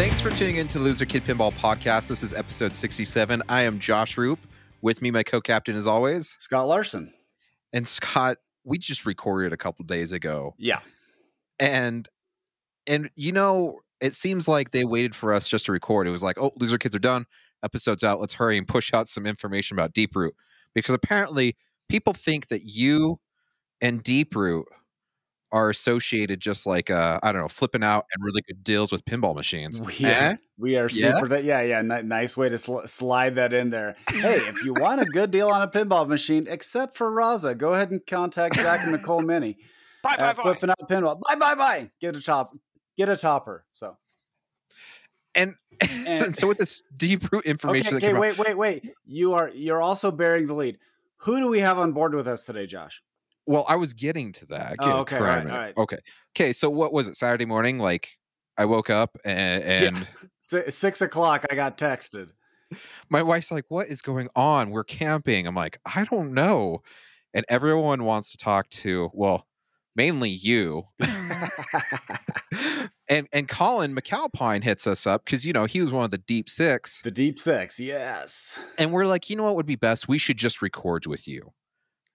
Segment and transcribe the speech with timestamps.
[0.00, 2.08] Thanks for tuning in to Loser Kid Pinball Podcast.
[2.08, 3.42] This is episode 67.
[3.50, 4.38] I am Josh Roop.
[4.80, 6.38] With me, my co captain, as always.
[6.38, 7.12] Scott Larson.
[7.74, 10.54] And Scott, we just recorded a couple days ago.
[10.56, 10.80] Yeah.
[11.58, 12.08] And,
[12.86, 16.06] and you know, it seems like they waited for us just to record.
[16.06, 17.26] It was like, oh, Loser Kids are done.
[17.62, 18.20] Episode's out.
[18.20, 20.34] Let's hurry and push out some information about Deep Root.
[20.74, 21.58] Because apparently
[21.90, 23.20] people think that you
[23.82, 24.66] and Deep Root
[25.52, 29.04] are associated just like uh I don't know, flipping out and really good deals with
[29.04, 29.80] pinball machines.
[29.80, 30.36] We are, Eh?
[30.58, 31.14] we are Yeah?
[31.14, 31.38] super.
[31.38, 31.82] Yeah, yeah.
[31.82, 33.96] ni- nice way to sl- slide that in there.
[34.08, 37.74] Hey, if you want a good deal on a pinball machine, except for Raza, go
[37.74, 39.56] ahead and contact Zach and Nicole Meny.
[40.02, 40.42] Bye, bye, bye.
[40.42, 41.20] Flipping out pinball.
[41.28, 41.90] Bye, bye, bye.
[42.00, 42.56] Get a top.
[42.96, 43.64] Get a topper.
[43.72, 43.96] So
[45.34, 45.54] And,
[46.06, 48.08] And- so with this Deep Root okay, information that okay.
[48.08, 48.90] came out, Wait, wait, wait.
[49.04, 50.78] You are you're also bearing the lead.
[51.18, 53.02] Who do we have on board with us today, Josh?
[53.50, 54.76] Well, I was getting to that.
[54.78, 55.76] Oh, okay, cry a all right.
[55.76, 55.98] Okay.
[56.36, 57.16] Okay, so what was it?
[57.16, 57.80] Saturday morning?
[57.80, 58.10] Like
[58.56, 60.06] I woke up and, and
[60.40, 61.46] Si- Six o'clock.
[61.50, 62.28] I got texted.
[63.08, 64.70] my wife's like, "What is going on?
[64.70, 66.82] We're camping." I'm like, "I don't know."
[67.34, 69.48] And everyone wants to talk to, well,
[69.96, 70.84] mainly you.
[73.08, 76.18] and and Colin McAlpine hits us up because you know he was one of the
[76.18, 77.80] deep six, the deep six.
[77.80, 78.60] Yes.
[78.78, 80.06] and we're like, you know what would be best?
[80.06, 81.52] We should just record with you.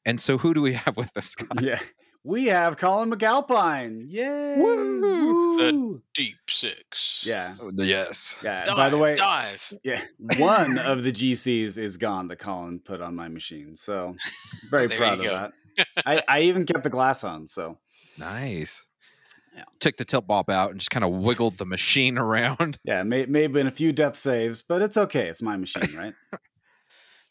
[0.06, 1.28] And so, who do we have with us?
[1.28, 1.62] Scott?
[1.62, 1.80] Yeah.
[2.24, 4.06] We have Colin McAlpine.
[4.10, 4.56] Yay.
[4.58, 5.02] Woo.
[5.02, 6.02] Woo.
[6.16, 7.24] Deep six.
[7.24, 7.54] Yeah.
[7.62, 8.40] Oh, yes.
[8.44, 8.64] Yeah.
[8.66, 9.72] Dive, By the way, dive.
[9.84, 10.02] yeah,
[10.40, 13.76] one of the GCs is gone that Colin put on my machine.
[13.76, 14.16] So
[14.72, 15.30] very proud of go.
[15.78, 15.88] that.
[16.06, 17.48] I, I even kept the glass on.
[17.48, 17.78] So
[18.18, 18.84] Nice.
[19.56, 19.64] Yeah.
[19.80, 22.80] Took the tilt bob out and just kind of wiggled the machine around.
[22.84, 25.28] yeah, may, may have been a few death saves, but it's okay.
[25.28, 26.14] It's my machine, right?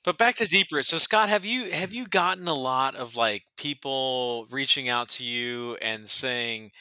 [0.05, 0.85] But back to deep root.
[0.85, 5.25] So Scott, have you have you gotten a lot of like people reaching out to
[5.25, 6.73] you and saying,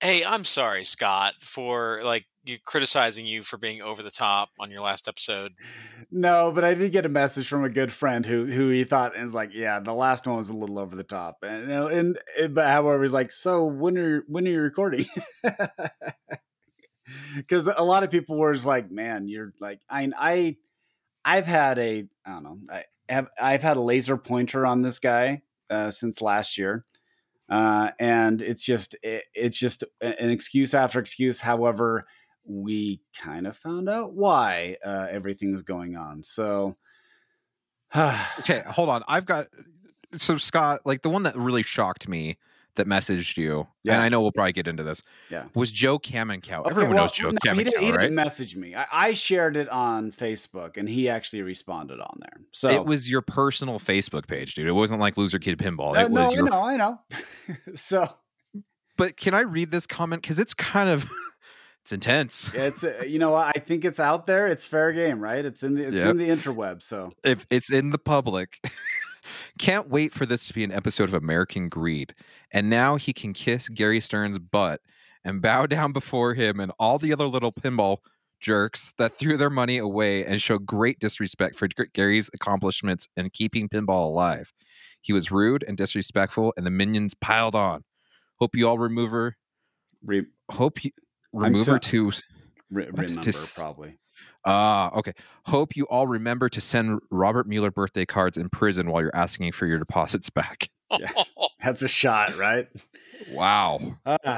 [0.00, 4.70] "Hey, I'm sorry, Scott, for like you criticizing you for being over the top on
[4.70, 5.52] your last episode."
[6.10, 9.14] no, but I did get a message from a good friend who who he thought
[9.14, 12.18] and was like, yeah, the last one was a little over the top, and and,
[12.40, 15.04] and but however, he's like, so when are when are you recording?
[17.36, 20.56] Because a lot of people were just like, man, you're like, I I
[21.24, 24.98] I've had a I don't know, I have I've had a laser pointer on this
[24.98, 26.84] guy uh, since last year.
[27.48, 31.40] Uh, and it's just it, it's just an excuse after excuse.
[31.40, 32.06] However,
[32.44, 36.22] we kind of found out why uh, everything is going on.
[36.22, 36.76] So,
[38.40, 39.02] Okay, hold on.
[39.06, 39.48] I've got
[40.16, 42.38] so Scott, like the one that really shocked me
[42.76, 43.94] that messaged you, Yeah.
[43.94, 45.02] and I know we'll probably get into this.
[45.30, 45.44] Yeah.
[45.54, 46.60] was Joe Kaminkow.
[46.60, 48.00] Okay, Everyone well, knows Joe no, he, didn't, he right?
[48.00, 48.74] didn't message me.
[48.74, 52.40] I, I shared it on Facebook, and he actually responded on there.
[52.50, 54.66] So It was your personal Facebook page, dude.
[54.66, 55.94] It wasn't like Loser Kid Pinball.
[55.96, 56.46] Uh, It no, was your.
[56.46, 57.00] I know, I know.
[57.74, 58.08] so
[58.96, 61.04] But can I read this comment because it's kind of
[61.82, 62.50] it's intense.
[62.54, 63.34] it's uh, you know?
[63.34, 64.46] I think it's out there.
[64.46, 65.44] It's fair game, right?
[65.44, 66.06] It's in the it's Yep.
[66.12, 66.82] in the interweb.
[66.82, 68.58] So if it's in the public.
[69.58, 72.14] Can't wait for this to be an episode of American Greed.
[72.50, 74.80] And now he can kiss Gary Stern's butt
[75.24, 77.98] and bow down before him and all the other little pinball
[78.40, 83.68] jerks that threw their money away and show great disrespect for Gary's accomplishments in keeping
[83.68, 84.52] pinball alive.
[85.00, 87.84] He was rude and disrespectful, and the minions piled on.
[88.36, 89.36] Hope you all remove her.
[90.04, 90.90] re, Hope you
[91.32, 92.12] remove so- her to
[92.70, 93.98] re, remember Dis- probably.
[94.44, 95.12] Ah, okay.
[95.46, 99.52] Hope you all remember to send Robert Mueller birthday cards in prison while you're asking
[99.52, 100.68] for your deposits back.
[101.00, 101.08] Yeah.
[101.64, 102.68] That's a shot, right?
[103.30, 103.96] Wow.
[104.04, 104.36] Uh, well,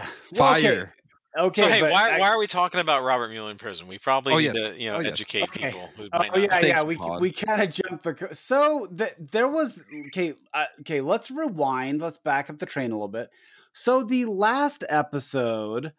[0.55, 0.93] okay, Fire.
[1.37, 1.63] Okay.
[1.63, 3.89] so hey, why I- why are we talking about Robert Mueller in prison?
[3.89, 4.71] We probably Oh, need yes.
[4.71, 5.13] to you know Oh, yes.
[5.15, 5.73] educate Okay.
[5.73, 6.41] people who Oh might not.
[6.43, 6.83] yeah, Thanks, yeah.
[6.85, 7.21] We Pod.
[7.21, 8.15] we kind of jumped the.
[8.15, 10.35] co- So th- there was okay.
[10.53, 12.01] Uh, okay, let's rewind.
[12.01, 13.31] Let's back up the train a little bit.
[13.73, 15.93] So the last episode,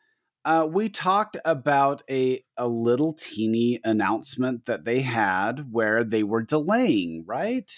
[0.45, 6.41] uh, we talked about a a little teeny announcement that they had where they were
[6.43, 7.69] delaying, right?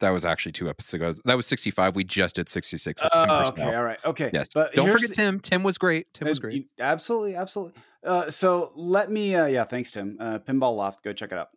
[0.00, 1.12] That was actually two episodes ago.
[1.24, 1.94] That was 65.
[1.96, 4.30] We just did 66 Oh, okay, all right, okay.
[4.34, 4.48] Yes.
[4.52, 5.40] but Don't forget the- Tim.
[5.40, 6.12] Tim was great.
[6.12, 6.54] Tim was great.
[6.54, 7.80] you- absolutely, absolutely.
[8.04, 9.34] Uh, so let me.
[9.34, 10.16] Uh, yeah, thanks, Tim.
[10.20, 11.02] Uh, Pinball Loft.
[11.04, 11.48] Go check it out.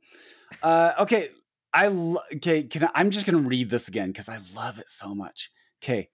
[0.63, 1.27] Uh, okay,
[1.73, 2.63] I lo- okay.
[2.63, 5.51] Can I, I'm just gonna read this again because I love it so much.
[5.83, 6.09] Okay.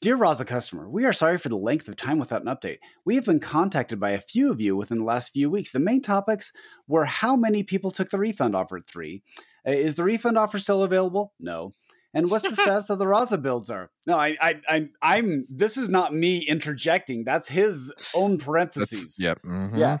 [0.00, 2.78] Dear Raza customer, we are sorry for the length of time without an update.
[3.04, 5.72] We have been contacted by a few of you within the last few weeks.
[5.72, 6.54] The main topics
[6.88, 9.22] were how many people took the refund offer at three.
[9.66, 11.34] Uh, is the refund offer still available?
[11.38, 11.72] No.
[12.14, 13.90] And what's the status of the Raza builds are?
[14.06, 15.44] No, I, I, I, I'm.
[15.50, 17.24] This is not me interjecting.
[17.24, 19.16] That's his own parentheses.
[19.16, 19.42] That's, yep.
[19.42, 19.78] mhm.
[19.78, 19.98] Yeah.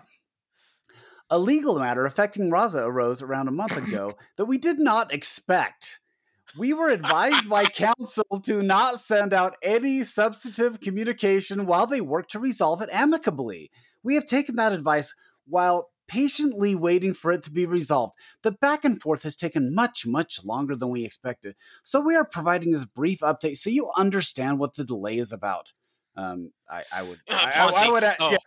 [1.28, 6.00] A legal matter affecting Raza arose around a month ago that we did not expect.
[6.58, 12.28] We were advised by counsel to not send out any substantive communication while they work
[12.28, 13.70] to resolve it amicably.
[14.02, 15.14] We have taken that advice
[15.46, 18.14] while patiently waiting for it to be resolved.
[18.42, 21.54] The back and forth has taken much, much longer than we expected.
[21.84, 25.72] So we are providing this brief update so you understand what the delay is about.
[26.16, 28.30] Um, I, I would, I, I, I would, add, Oh.
[28.32, 28.38] yeah,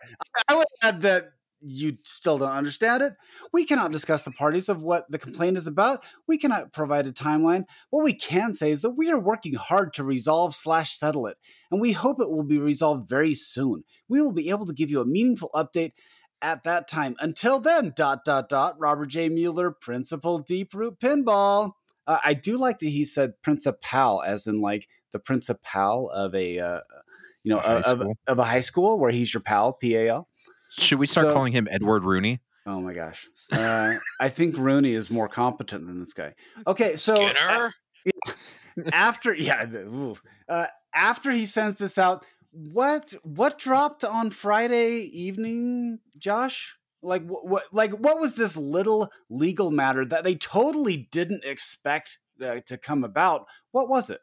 [0.46, 1.30] I would add that
[1.66, 3.14] you still don't understand it.
[3.52, 6.04] We cannot discuss the parties of what the complaint is about.
[6.26, 7.64] We cannot provide a timeline.
[7.90, 11.36] What we can say is that we are working hard to resolve slash settle it,
[11.70, 13.84] and we hope it will be resolved very soon.
[14.08, 15.92] We will be able to give you a meaningful update
[16.42, 17.16] at that time.
[17.20, 18.78] Until then, dot dot dot.
[18.78, 19.30] Robert J.
[19.30, 21.72] Mueller, Principal Deep Root Pinball.
[22.06, 26.58] Uh, I do like that he said principal, as in like the principal of a,
[26.58, 26.80] uh,
[27.42, 30.28] you know, A of, of a high school where he's your pal, P A L.
[30.78, 32.40] Should we start So- calling him Edward Rooney?
[32.66, 33.26] Oh my gosh.
[33.52, 36.34] Uh, I think Rooney is more competent than this guy.
[36.66, 37.72] Okay, so Skinner.
[38.92, 40.16] after yeah, the, ooh.
[40.48, 46.76] uh, after he sends this out, what what dropped on Friday evening, Josh?
[47.02, 52.18] Like what, what like what was this little legal matter that they totally didn't expect
[52.42, 53.46] uh, to come about?
[53.72, 54.20] What was it?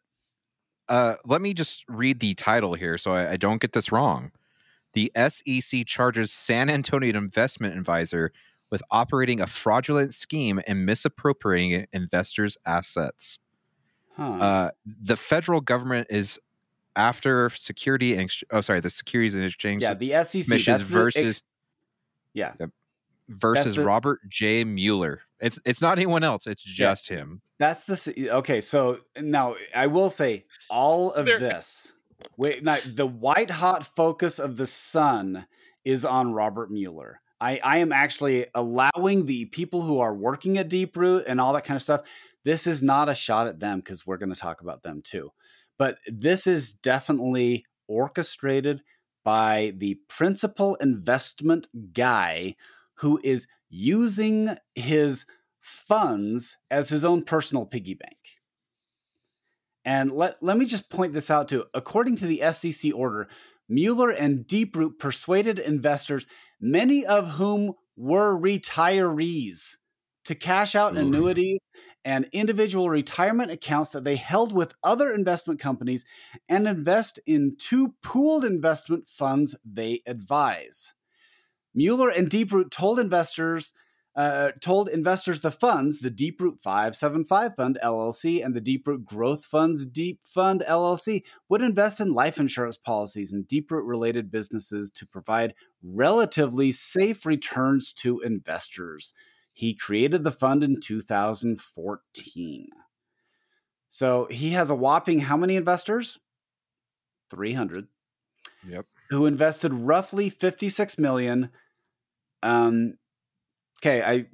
[0.89, 4.31] Uh, let me just read the title here so I, I don't get this wrong.
[4.93, 8.31] The SEC charges San Antonio investment advisor
[8.69, 13.37] with operating a fraudulent scheme and misappropriating investors' assets.
[14.15, 14.33] Huh.
[14.33, 16.39] Uh, the federal government is
[16.95, 20.87] after security and ex- oh sorry the Securities and Exchange yeah, the SEC Commission's that's
[20.89, 21.43] the versus- ex-
[22.33, 22.53] yeah,
[23.29, 24.63] versus the- Robert J.
[24.65, 25.21] Mueller.
[25.39, 26.47] It's it's not anyone else.
[26.47, 27.41] It's just him.
[27.59, 28.59] That's the okay.
[28.61, 31.93] So now I will say all of There- this.
[32.37, 35.45] Wait, now the white hot focus of the sun
[35.83, 37.21] is on Robert Mueller.
[37.39, 41.53] I, I am actually allowing the people who are working at Deep Root and all
[41.53, 42.01] that kind of stuff.
[42.43, 45.31] This is not a shot at them because we're going to talk about them too.
[45.77, 48.83] But this is definitely orchestrated
[49.23, 52.55] by the principal investment guy
[52.95, 55.25] who is using his
[55.59, 58.17] funds as his own personal piggy bank.
[59.83, 61.65] And let, let me just point this out too.
[61.73, 63.27] According to the SEC order,
[63.67, 66.27] Mueller and Deeproot persuaded investors,
[66.59, 69.75] many of whom were retirees,
[70.25, 70.99] to cash out Ooh.
[70.99, 71.59] annuities
[72.03, 76.05] and individual retirement accounts that they held with other investment companies
[76.49, 80.93] and invest in two pooled investment funds they advise.
[81.73, 83.71] Mueller and Deeproot told investors
[84.15, 89.85] uh, told investors the funds, the Deeproot 575 Fund LLC and the Deeproot Growth Funds
[89.85, 95.53] Deep Fund LLC, would invest in life insurance policies and Deeproot related businesses to provide
[95.81, 99.13] relatively safe returns to investors.
[99.53, 102.67] He created the fund in 2014.
[103.87, 106.19] So he has a whopping how many investors?
[107.29, 107.87] 300
[108.67, 108.85] Yep.
[109.09, 111.49] who invested roughly 56 million
[112.43, 112.95] um
[113.83, 114.25] okay i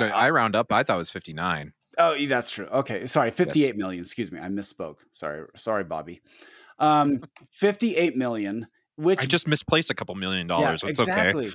[0.00, 0.72] No, I round up.
[0.72, 1.72] I thought it was fifty nine.
[1.98, 4.02] oh that's true okay sorry 58 million.
[4.02, 6.22] excuse me i misspoke sorry sorry bobby
[6.78, 8.66] um 58 million
[8.96, 10.82] which I just misplaced a couple million dollars.
[10.84, 11.10] it's okay.
[11.10, 11.52] exactly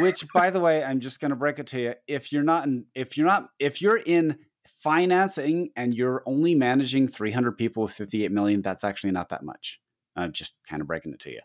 [0.00, 2.66] which by the way i'm just going to break it to you if you're not
[2.66, 4.38] in if you're not if you're in
[4.82, 9.80] financing and you're only managing 300 people with 58 million that's actually not that much
[10.16, 11.40] i'm just kind of breaking it to you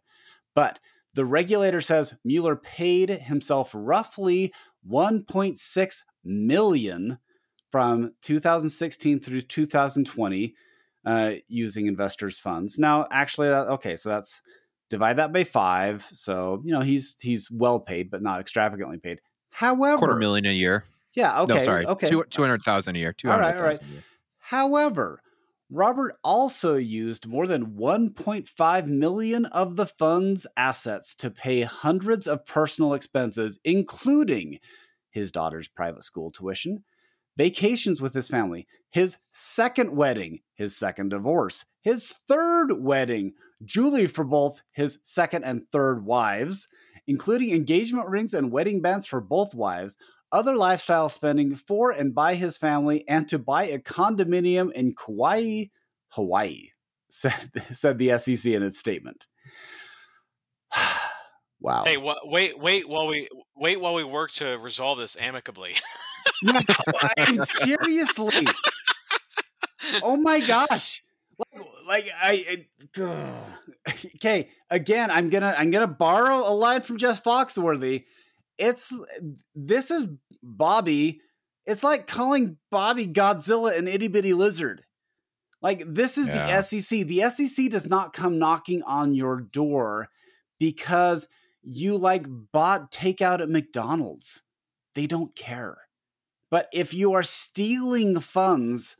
[0.55, 0.79] but
[1.13, 4.53] the regulator says Mueller paid himself roughly
[4.89, 7.17] 1.6 million
[7.69, 10.55] from 2016 through 2020
[11.05, 12.77] uh, using investors' funds.
[12.77, 14.41] Now, actually, that, okay, so that's
[14.89, 16.07] divide that by five.
[16.11, 19.21] So you know he's he's well paid, but not extravagantly paid.
[19.49, 20.83] However, Quarter million a year.
[21.15, 21.85] yeah, okay, no, sorry.
[21.85, 23.13] okay, Two hundred thousand a year.
[23.13, 23.81] Two All hundred right, all right.
[23.81, 24.03] a year.
[24.39, 25.21] However,
[25.69, 32.45] Robert also used more than 1.5 million of the fund's assets to pay hundreds of
[32.45, 34.59] personal expenses, including
[35.09, 36.83] his daughter's private school tuition,
[37.35, 43.33] vacations with his family, his second wedding, his second divorce, his third wedding,
[43.65, 46.69] jewelry for both his second and third wives,
[47.07, 49.97] including engagement rings and wedding bands for both wives,
[50.31, 55.65] other lifestyle spending for and by his family, and to buy a condominium in Kauai,
[56.09, 56.69] Hawaii,
[57.09, 59.27] said, said the SEC in its statement.
[61.59, 61.83] wow.
[61.85, 65.73] Hey, wha- wait, wait while we wait while we work to resolve this amicably.
[66.43, 66.61] Yeah,
[67.17, 68.47] I mean, seriously.
[70.03, 71.03] Oh my gosh.
[71.37, 72.65] Like, like I,
[72.97, 73.95] I ugh.
[74.15, 74.49] okay.
[74.69, 78.05] Again, I'm gonna I'm gonna borrow a line from Jeff Foxworthy.
[78.57, 78.93] It's
[79.55, 80.07] this is
[80.41, 81.21] Bobby.
[81.65, 84.83] It's like calling Bobby Godzilla an itty bitty lizard.
[85.61, 86.47] Like this is Yeah.
[86.47, 87.03] the SEC.
[87.05, 90.09] The SEC does not come knocking on your door
[90.59, 91.27] because
[91.63, 94.43] you like bought takeout at McDonald's.
[94.95, 95.77] they don't care.
[96.49, 98.95] But if you are stealing funds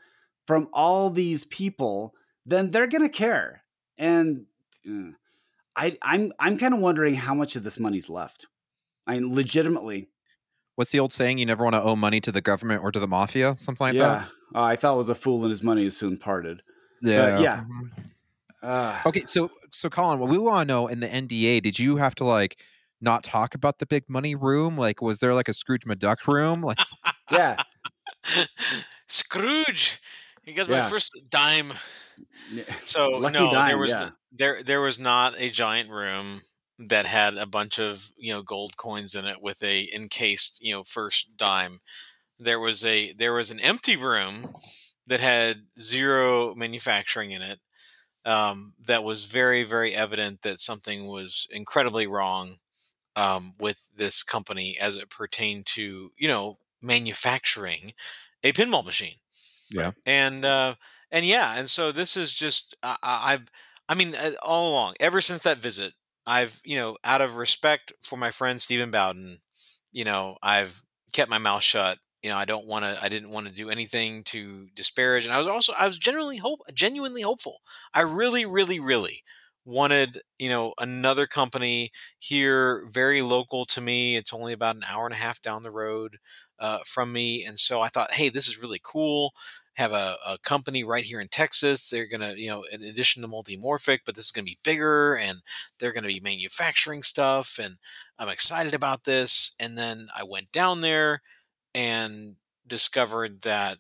[0.46, 2.14] from all these people,
[2.46, 3.64] then they're going to care.
[3.98, 4.46] And
[4.88, 5.12] uh,
[5.76, 8.46] I, I'm I'm kind of wondering how much of this money's left.
[9.08, 10.10] I mean, legitimately.
[10.76, 11.40] What's the old saying?
[11.40, 13.96] You never want to owe money to the government or to the mafia, something like
[13.96, 16.62] yeah, uh, I thought it was a fool and his money is soon parted.
[17.02, 17.64] Yeah, But yeah.
[17.64, 17.90] Mhm.
[18.62, 21.98] Uh, Okay, so so Colin, what we want to know in the NDA, did you
[21.98, 22.60] have to like
[23.02, 24.78] not talk about the big money room?
[24.78, 26.62] Like, was there like a Scrooge McDuck room?
[26.62, 26.80] Like,
[27.32, 27.56] yeah.
[29.08, 30.00] Scrooge.
[30.46, 31.74] You guys, my first dime.
[32.86, 34.10] So Lucky no, there was yeah.
[34.32, 36.42] there there was not a giant room
[36.80, 40.74] that had a bunch of you know gold coins in it with a encased you
[40.74, 41.80] know first dime.
[42.40, 44.54] There was a there was an empty room
[45.08, 47.60] that had zero manufacturing in it.
[48.26, 52.58] Um, that was very very evident that something was incredibly wrong
[53.16, 57.94] um, with this company as it pertained to you know manufacturing
[58.44, 59.16] a pinball machine
[59.70, 60.76] yeah, and uh
[61.12, 63.48] and yeah and so this is just I, i've
[63.90, 65.94] i mean uh, all along ever since that visit
[66.28, 69.40] i've you know out of respect for my friend stephen bowden
[69.92, 73.32] you know i've kept my mouth shut you know i don't want to i didn't
[73.32, 77.22] want to do anything to disparage and i was also i was genuinely hope genuinely
[77.22, 77.60] hopeful.
[77.94, 79.24] I really really really
[79.68, 85.06] wanted you know another company here very local to me it's only about an hour
[85.06, 86.18] and a half down the road
[86.60, 89.34] uh, from me and so i thought hey this is really cool
[89.78, 91.88] have a, a company right here in Texas.
[91.88, 94.58] They're going to, you know, in addition to multimorphic, but this is going to be
[94.64, 95.38] bigger and
[95.78, 97.60] they're going to be manufacturing stuff.
[97.62, 97.76] And
[98.18, 99.54] I'm excited about this.
[99.60, 101.22] And then I went down there
[101.76, 103.78] and discovered that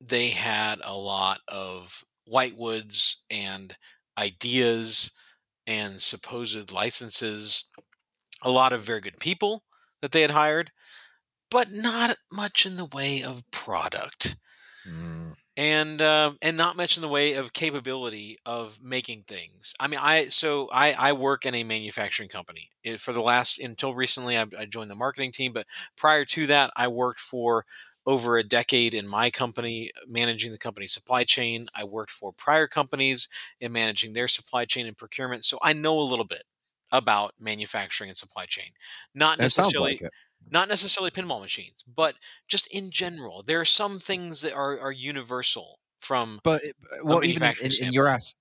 [0.00, 3.76] they had a lot of whitewoods and
[4.20, 5.12] ideas
[5.66, 7.70] and supposed licenses,
[8.42, 9.64] a lot of very good people
[10.02, 10.72] that they had hired,
[11.50, 14.36] but not much in the way of product
[14.86, 19.74] Mm, and um, and not much in the way of capability of making things.
[19.80, 23.58] I mean, I so I I work in a manufacturing company It- for the last
[23.58, 24.38] until recently.
[24.38, 27.66] I, I joined the marketing team, but prior to that, I worked for
[28.06, 31.68] over a decade in my company uh, managing the company's supply chain.
[31.76, 33.28] I worked for prior companies
[33.60, 36.44] in managing their supply chain and procurement, so I know a little bit
[36.92, 38.70] about manufacturing and supply chain.
[39.14, 40.12] Not that necessarily like
[40.50, 42.16] not necessarily pinball machines, but
[42.48, 46.70] just in general, there are some things that are, are universal from But eh,
[47.02, 48.34] well, even in, in, in your as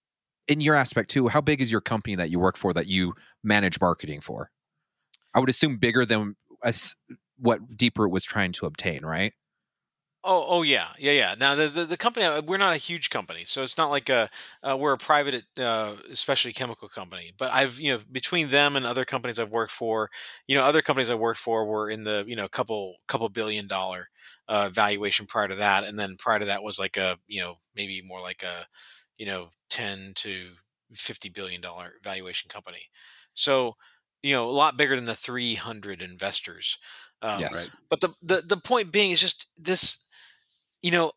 [0.48, 3.14] in your aspect too, how big is your company that you work for that you
[3.44, 4.50] manage marketing for?
[5.34, 6.96] I would assume bigger than as
[7.38, 9.34] what Deep Root was trying to obtain, right?
[10.24, 13.10] Oh oh yeah yeah yeah now the, the, the company uh, we're not a huge
[13.10, 14.30] company so it's not like a
[14.64, 18.86] uh, we're a private uh, specialty chemical company but I've you know between them and
[18.86, 20.10] other companies I've worked for
[20.48, 23.68] you know other companies I worked for were in the you know couple couple billion
[23.68, 24.10] dollar
[24.48, 27.56] uh, valuation prior to that and then prior to that was like a you know
[27.76, 28.68] maybe more like a
[29.18, 30.50] you know 10 to
[30.92, 32.90] 50 billion dollar valuation company
[33.34, 33.76] so
[34.22, 36.78] you know a lot bigger than the 300 investors
[37.22, 37.54] um, Yes.
[37.54, 37.70] Right.
[37.90, 40.06] but the, the the point being is just this
[40.82, 41.12] you know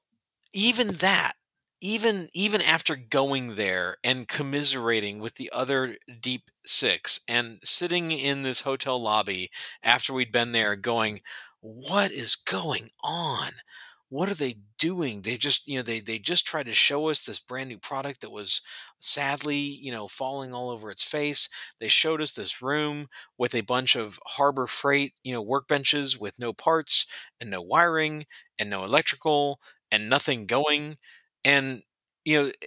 [0.53, 1.33] even that
[1.81, 8.43] even even after going there and commiserating with the other deep six and sitting in
[8.43, 9.51] this hotel lobby
[9.83, 11.21] after we'd been there going
[11.61, 13.51] what is going on
[14.13, 15.23] what are they doing?
[15.23, 18.21] They just you know they they just tried to show us this brand new product
[18.21, 18.61] that was
[19.01, 21.49] sadly you know falling all over its face.
[21.81, 26.39] They showed us this room with a bunch of harbor freight you know workbenches with
[26.39, 27.07] no parts
[27.41, 28.27] and no wiring
[28.59, 30.99] and no electrical and nothing going.
[31.45, 31.83] And
[32.25, 32.67] you know eh,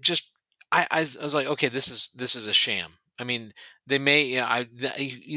[0.00, 0.32] just
[0.70, 3.52] I, I was- I was like okay this is this is a sham i mean
[3.86, 4.34] they may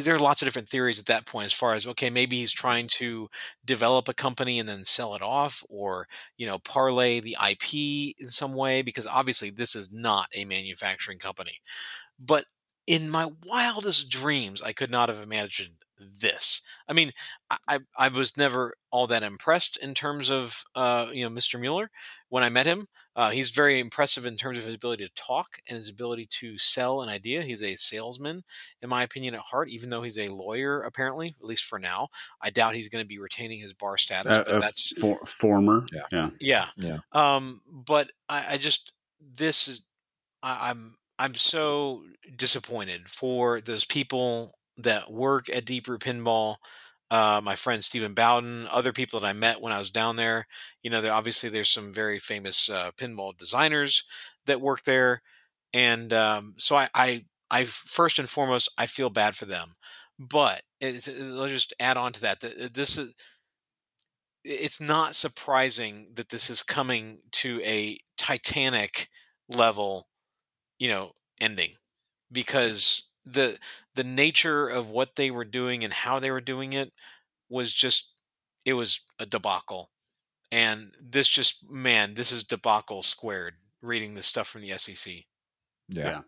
[0.02, 2.52] there are lots of different theories at that point as far as okay maybe he's
[2.52, 3.30] trying to
[3.64, 7.74] develop a company and then sell it off or you know parlay the ip
[8.20, 11.60] in some way because obviously this is not a manufacturing company.
[12.20, 12.46] But
[12.88, 17.12] in my wildest dreams i could not have imagined this i mean
[17.50, 21.60] i i, I was never all that impressed in terms of uh, you know mr
[21.60, 21.90] mueller
[22.30, 22.88] when i met him
[23.18, 26.58] uh, he's very impressive in terms of his ability to talk and his ability to
[26.58, 28.44] sell an idea he's a salesman
[28.82, 32.08] in my opinion at heart even though he's a lawyer apparently at least for now
[32.42, 35.86] i doubt he's going to be retaining his bar status Uh, but that's for, former.
[35.94, 36.02] Yeah.
[36.12, 36.30] Yeah.
[36.40, 36.68] yeah.
[36.78, 36.98] Yeah.
[37.14, 39.82] Um, but I, I just this is
[40.44, 42.04] I, I'm I'm so
[42.36, 46.58] disappointed for those people that work at Deep Root Pinball.
[47.12, 50.48] Uh, my friend Stephen Bowden, other people that I met when I was down there.
[50.82, 54.04] You know, there obviously there's some very famous uh, pinball designers
[54.48, 55.22] that work there,
[55.74, 59.74] and um, so I, I I first and foremost I feel bad for them.
[60.20, 62.40] but it's, let's just add on to that.
[62.42, 63.14] that this is
[64.44, 69.08] it's not surprising that this is coming to a Titanic
[69.50, 70.08] level,
[70.80, 71.74] you know, ending
[72.32, 73.58] because the
[73.96, 76.92] the nature of what they were doing and how they were doing it
[77.50, 78.14] was just
[78.66, 79.90] it was a debacle.
[80.52, 85.14] And this just man, this is debacle squared reading this stuff from the SEC.
[85.90, 86.06] Yeah.
[86.06, 86.22] Yeah.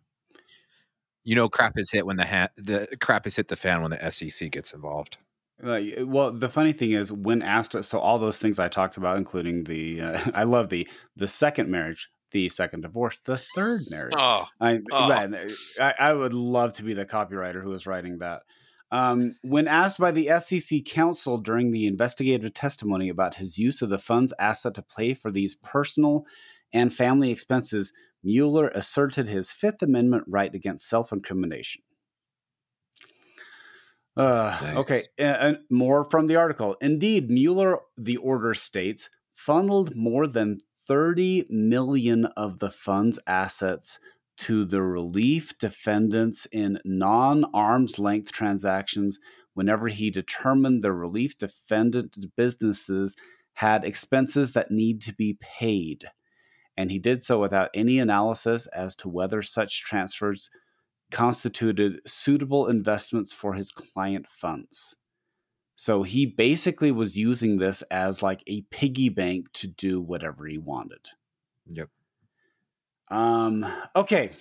[1.23, 3.91] You know, crap is hit when the ha- the crap is hit the fan when
[3.91, 5.17] the SEC gets involved.
[5.61, 9.17] Like, well, the funny thing is, when asked, so all those things I talked about,
[9.17, 14.13] including the, uh, I love the the second marriage, the second divorce, the third marriage.
[14.17, 15.07] Oh, I, Oh.
[15.09, 18.41] man, I, I would love to be the copywriter who was writing that.
[18.91, 23.89] Um, when asked by the SEC counsel during the investigative testimony about his use of
[23.89, 26.25] the fund's asset to pay for these personal
[26.73, 27.91] and family expenses,
[28.23, 31.81] Mueller asserted his Fifth Amendment right against self incrimination.
[34.15, 34.75] Uh, Nice.
[34.77, 36.75] Okay, and, and more from the article.
[36.81, 40.57] Indeed, Mueller, the order states, funneled more than
[40.87, 43.99] 30 million of the fund's assets
[44.37, 49.19] to the relief defendants in non arm's length transactions
[49.53, 53.15] whenever he determined the relief defendant businesses
[53.53, 56.05] had expenses that need to be paid.
[56.77, 60.51] And he did so without any analysis as to whether such transfers
[61.09, 64.95] constituted suitable investments for his client funds.
[65.79, 70.57] So he basically was using this as like a piggy bank to do whatever he
[70.57, 71.07] wanted.
[71.71, 71.89] Yep.
[73.09, 73.63] Um,
[73.95, 74.31] okay.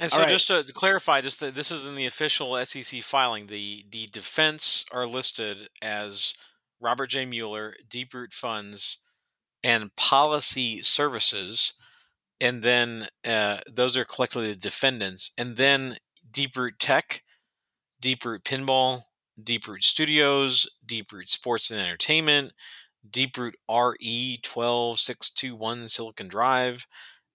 [0.00, 0.28] And so, All right.
[0.28, 3.46] just to clarify, just that this is in the official SEC filing.
[3.46, 6.34] The the defense are listed as
[6.80, 7.26] Robert J.
[7.26, 8.98] Mueller, Deep Root Funds,
[9.62, 11.74] and Policy Services,
[12.40, 17.22] and then uh, those are collectively the defendants, and then Deep Root Tech,
[18.00, 19.02] Deep Root Pinball,
[19.42, 22.52] Deep Root Studios, Deep Root Sports and Entertainment,
[23.08, 26.86] Deep Root RE twelve six two one Silicon Drive,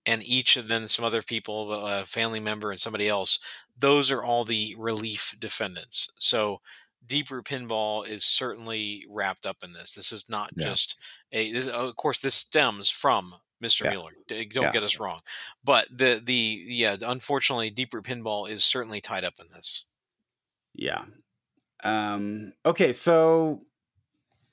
[0.06, 3.40] and each and then some other people, a uh, family member and somebody else.
[3.78, 6.10] Those are all the relief defendants.
[6.18, 6.62] So
[7.06, 9.94] Deep Root Pinball is certainly wrapped up in this.
[9.94, 10.66] This is not Yeah.
[10.66, 10.98] just
[11.32, 11.52] a.
[11.52, 13.86] This, of course, this stems from Mr.
[13.86, 13.92] Yeah.
[13.92, 14.14] Mueller.
[14.28, 14.72] Don't Yeah.
[14.72, 15.22] get us wrong,
[15.64, 19.86] but the the yeah, unfortunately, Deep Root Pinball is certainly tied up in this.
[20.74, 21.06] Yeah.
[21.84, 23.62] Um, okay, so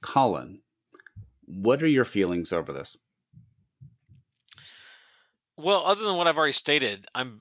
[0.00, 0.60] Colin,
[1.44, 2.96] what are your feelings over this?
[5.56, 7.40] Well, other than what I've already stated, I'm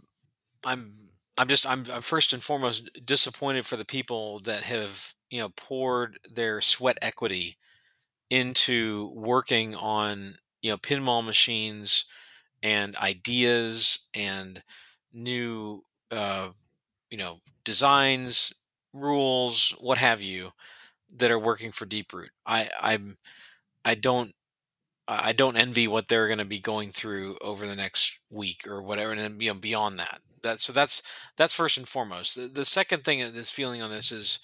[0.65, 0.91] I'm
[1.37, 5.49] I'm just I'm, I'm first and foremost disappointed for the people that have you know
[5.49, 7.57] poured their sweat equity
[8.29, 12.05] into working on you know pinball machines
[12.63, 14.63] and ideas and
[15.13, 16.49] new uh,
[17.11, 18.53] you know designs,
[18.97, 20.51] rules, what have you,
[21.17, 22.29] that are working for Deeproot.
[22.45, 23.17] I I'm
[23.85, 24.33] I don't
[25.07, 28.81] I don't envy what they're going to be going through over the next week or
[28.83, 30.19] whatever, and then you know, beyond that.
[30.43, 31.01] That so that's
[31.37, 32.35] that's first and foremost.
[32.35, 34.39] The, the second thing this feeling on this is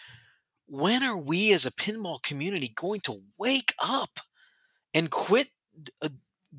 [0.68, 4.20] when are we as a pinball community going to wake up
[4.94, 5.50] and quit
[6.02, 6.10] uh,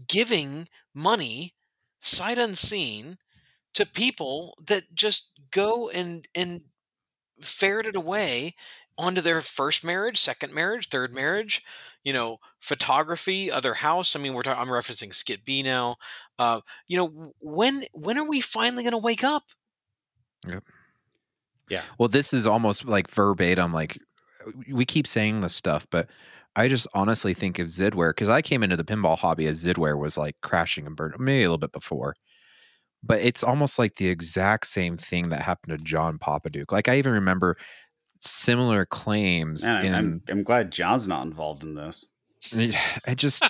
[0.08, 1.54] giving money
[2.00, 3.18] sight unseen
[3.74, 6.62] to people that just go and and
[7.40, 8.54] ferret it away
[8.96, 11.62] onto their first marriage, second marriage, third marriage,
[12.04, 14.14] you know, photography, other house.
[14.14, 15.96] I mean, we're talking, I'm referencing Skit B now.
[16.38, 19.44] Uh, you know, when when are we finally going to wake up?
[20.46, 20.64] Yep.
[21.68, 21.82] Yeah.
[21.98, 23.72] Well, this is almost like verbatim.
[23.72, 23.98] Like
[24.70, 26.08] we keep saying this stuff, but
[26.56, 29.98] I just honestly think of Zidware because I came into the pinball hobby as Zidware
[29.98, 32.14] was like crashing and burning, maybe a little bit before.
[33.06, 36.72] But it's almost like the exact same thing that happened to John Popadiuk.
[36.72, 37.56] Like I even remember
[38.20, 42.06] similar claims Man, in I'm, I'm glad John's not involved in this.
[42.52, 43.42] it just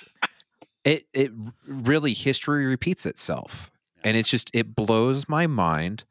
[0.84, 1.32] it it
[1.66, 3.70] really history repeats itself
[4.04, 6.04] and it's just it blows my mind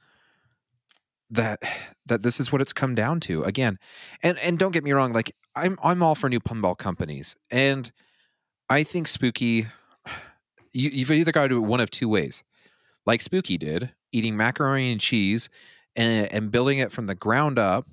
[1.30, 1.62] that
[2.06, 3.80] that this is what it's come down to again
[4.22, 7.92] and and don't get me wrong like i'm i'm all for new pinball companies and
[8.70, 9.68] i think spooky
[10.74, 12.44] you, you've either got to do it one of two ways
[13.06, 15.50] like spooky did eating macaroni and cheese
[15.96, 17.88] and, and building it from the ground up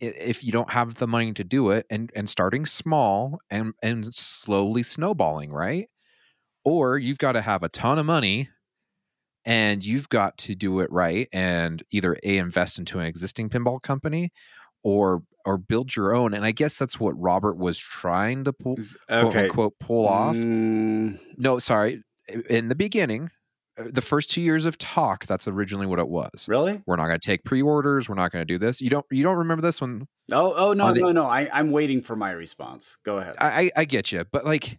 [0.00, 4.14] if you don't have the money to do it and and starting small and and
[4.14, 5.88] slowly snowballing right?
[6.64, 8.48] Or you've got to have a ton of money
[9.44, 13.80] and you've got to do it right and either a invest into an existing pinball
[13.82, 14.32] company
[14.82, 18.78] or or build your own and i guess that's what robert was trying to pull
[19.16, 19.40] quote Okay.
[19.40, 20.36] unquote pull off.
[20.36, 22.02] Mm, no sorry
[22.48, 23.30] in the beginning
[23.76, 26.80] Uh, the first two years of talk that's originally what it was really?
[26.86, 29.22] we're not going to take pre-orders we're not going to do this you don't you
[29.24, 31.24] don't remember this when Oh, oh no, the- no, no.
[31.26, 32.96] I, I'm waiting for my response.
[33.04, 33.34] Go ahead.
[33.38, 34.78] I, I I get you, but like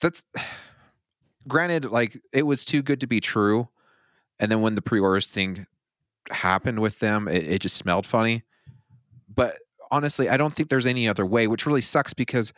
[0.00, 0.24] that's
[1.48, 3.68] granted, like it was too good to be true.
[4.40, 5.66] And then when the pre-orders thing
[6.30, 8.42] happened with them, it, it just smelled funny.
[9.32, 9.58] But
[9.90, 12.52] honestly, I don't think there's any other way, which really sucks because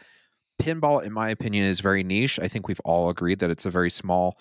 [0.58, 2.38] pinball, in my opinion, is very niche.
[2.40, 4.38] I think we've all agreed that it's a very small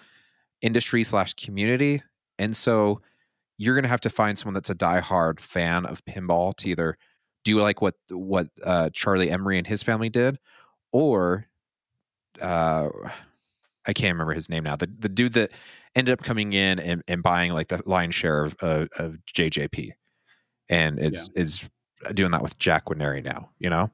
[0.63, 2.01] industry slash community.
[2.39, 3.01] And so
[3.59, 6.97] you're gonna have to find someone that's a diehard fan of pinball to either
[7.43, 10.39] do like what what uh, Charlie Emery and his family did,
[10.91, 11.45] or
[12.41, 12.89] uh,
[13.85, 14.75] I can't remember his name now.
[14.75, 15.51] The the dude that
[15.95, 19.91] ended up coming in and, and buying like the lion's share of uh, of JJP,
[20.69, 21.69] and is is
[22.13, 23.49] doing that with Jack Guarnieri now.
[23.59, 23.91] You know,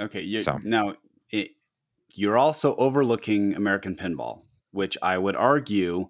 [0.00, 0.94] Okay, you, So- now
[1.30, 1.50] it,
[2.14, 6.08] you're also overlooking American Pinball, which I would argue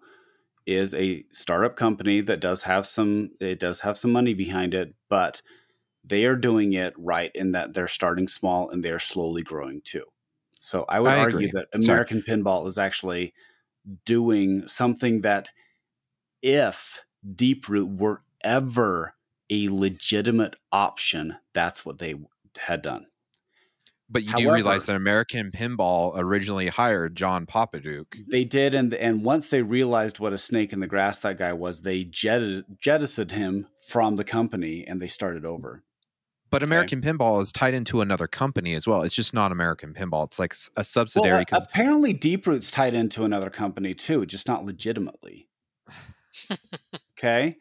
[0.67, 4.95] is a startup company that does have some it does have some money behind it,
[5.09, 5.43] but
[6.05, 10.05] they are doing it right in that they're starting small and they're slowly growing too.
[10.59, 11.51] So I would I argue agree.
[11.55, 11.85] that Sorry.
[11.85, 13.35] American Pinball is actually
[14.05, 15.51] doing something that
[16.43, 19.15] if Deeproot were ever
[19.51, 22.15] a legitimate option, that's what they
[22.57, 23.07] had done.
[24.13, 28.07] But you do realize that American Pinball originally hired John Popadiuk.
[28.29, 31.53] They did, and and once they realized what a snake in the grass that guy
[31.53, 35.85] was, they jetted, jettisoned him from the company, and they started over.
[36.51, 36.69] But Okay.
[36.69, 39.03] American Pinball is tied into another company as well.
[39.03, 40.27] It's just not American Pinball.
[40.27, 41.43] It's like a Well, subsidiary.
[41.43, 45.47] uh, 'cause- apparently, Deeproot's tied into another company too, just not legitimately.
[47.17, 47.57] okay,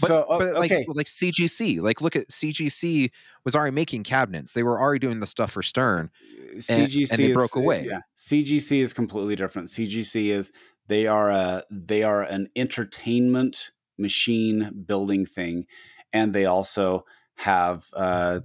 [0.00, 3.10] But, so o- but like okay, like CGC, like look at CGC
[3.44, 4.52] was already making cabinets.
[4.52, 6.10] They were already doing the stuff for Stern.
[6.34, 7.84] Uh, CGC and they is, broke away.
[7.86, 9.68] Yeah, CGC is completely different.
[9.68, 10.52] CGC is
[10.88, 15.66] they are a they are an entertainment machine building thing,
[16.12, 17.04] and they also
[17.36, 18.40] have uh,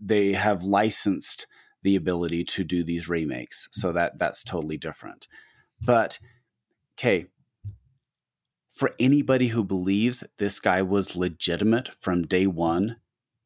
[0.00, 1.46] they have licensed
[1.82, 3.68] the ability to do these remakes.
[3.72, 5.28] So that that's totally different.
[5.80, 6.18] But
[6.98, 7.26] okay,
[8.76, 12.96] for anybody who believes this guy was legitimate from day one,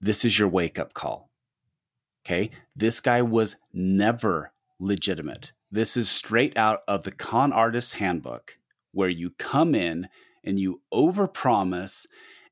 [0.01, 1.31] this is your wake up call.
[2.27, 2.51] Okay.
[2.75, 5.53] This guy was never legitimate.
[5.71, 8.59] This is straight out of the con artist handbook
[8.91, 10.09] where you come in
[10.43, 12.07] and you overpromise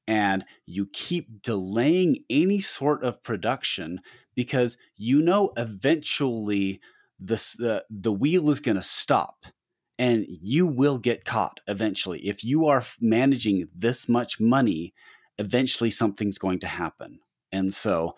[0.06, 4.00] and you keep delaying any sort of production
[4.36, 6.80] because you know eventually
[7.18, 9.46] this, the, the wheel is going to stop
[9.98, 12.20] and you will get caught eventually.
[12.26, 14.94] If you are managing this much money,
[15.38, 17.20] eventually something's going to happen.
[17.50, 18.14] And so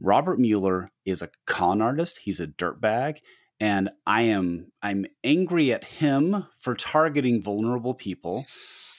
[0.00, 2.20] Robert Mueller is a con artist.
[2.22, 3.18] He's a dirtbag.
[3.60, 8.44] And I am I'm angry at him for targeting vulnerable people.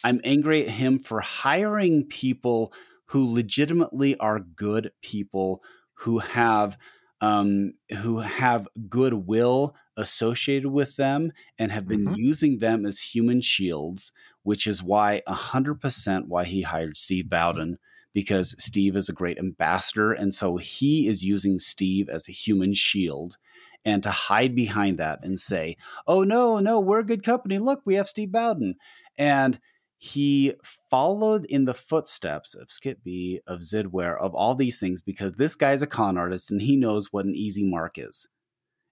[0.04, 2.74] I'm angry at him for hiring people
[3.06, 6.78] who legitimately are good people who have
[7.22, 12.16] um, who have goodwill associated with them and have been Mhm.
[12.16, 14.12] using them as human shields,
[14.44, 17.78] which is why 100% why he hired Steve Bowden
[18.14, 20.12] because Steve is a great ambassador.
[20.14, 23.38] And so he is using Steve as a human shield.
[23.86, 25.78] And to hide behind that and say,
[26.08, 27.60] oh, no, no, we're a good company.
[27.60, 28.76] Look, we have Steve Bowden.
[29.18, 29.60] And
[30.02, 35.34] he followed in the footsteps of Skit B, of Zidware, of all these things, because
[35.34, 38.30] this guy's a con artist and he knows what an easy mark is.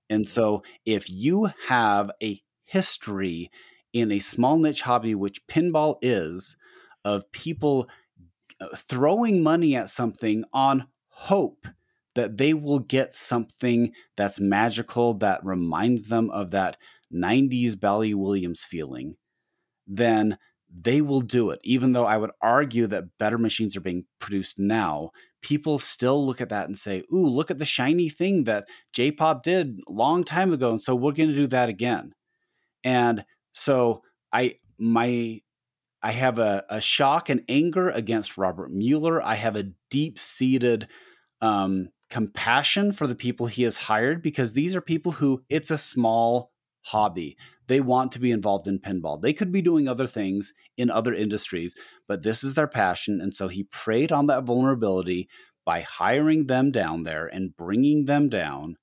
[0.09, 3.49] And so if you have a history
[3.93, 6.57] in a small niche hobby, which pinball is,
[7.05, 7.87] of people
[8.59, 11.67] uh, throwing money at something on hope
[12.15, 16.75] that they will get something that's magical that reminds them of that
[17.13, 19.15] 90s Bally Williams feeling,
[19.87, 20.37] then
[20.73, 21.59] they will do it.
[21.63, 26.41] Even though I would argue that better machines are being produced now, people still look
[26.41, 29.91] at that and say, Ooh, look at the shiny thing that J Pop did a
[29.91, 30.71] long time ago.
[30.71, 32.13] And so we're going to do that again.
[32.83, 35.41] And so I, my,
[36.03, 39.21] I have a, a shock and anger against Robert Mueller.
[39.21, 40.87] I have a deep seated
[41.41, 45.77] um, compassion for the people he has hired because these are people who it's a
[45.77, 46.51] small
[46.81, 47.37] hobby.
[47.67, 49.21] They want to be involved in pinball.
[49.21, 51.75] They could be doing other things in other industries,
[52.07, 53.19] but this is their passion.
[53.21, 55.27] And so he preyed on that vulnerability
[55.65, 58.77] by hiring them down there and bringing them down.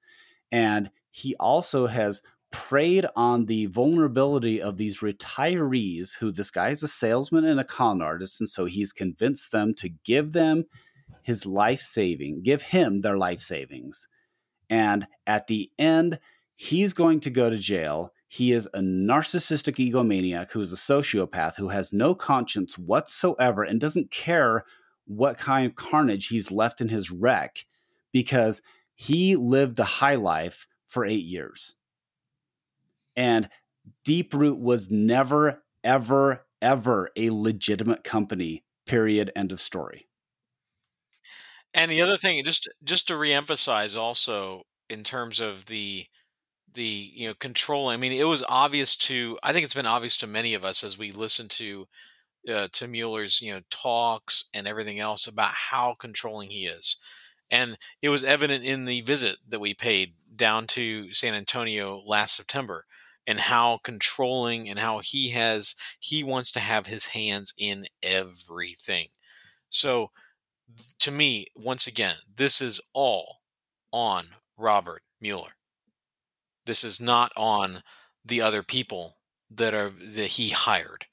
[0.52, 2.20] And he also has
[2.54, 7.64] preyed on the vulnerability of these retirees who this guy is a salesman and a
[7.64, 10.64] con artist and so he's convinced them to give them
[11.22, 14.06] his life saving give him their life savings
[14.70, 16.20] and at the end
[16.54, 21.56] he's going to go to jail he is a narcissistic egomaniac who is a sociopath
[21.56, 24.64] who has no conscience whatsoever and doesn't care
[25.06, 27.66] what kind of carnage he's left in his wreck
[28.12, 28.62] because
[28.94, 31.74] he lived the high life for eight years.
[33.16, 33.48] And
[34.04, 38.64] Deep Root was never, ever, ever a legitimate company.
[38.86, 39.30] Period.
[39.36, 40.06] End of story.
[41.72, 46.06] And the other thing, just just to reemphasize, also in terms of the
[46.74, 47.88] the you know control.
[47.88, 49.38] I mean, it was obvious to.
[49.42, 51.86] I think it's been obvious to many of us as we listen to
[52.52, 56.96] uh, to Mueller's you know talks and everything else about how controlling he is,
[57.50, 62.36] and it was evident in the visit that we paid down to San Antonio last
[62.36, 62.84] September
[63.26, 69.08] and how controlling and how he has he wants to have his hands in everything.
[69.70, 70.10] So
[71.00, 73.40] to me, once again, this is all
[73.92, 75.56] on Robert Mueller.
[76.66, 77.82] This is not on
[78.24, 79.16] the other people
[79.50, 81.06] that are that he hired.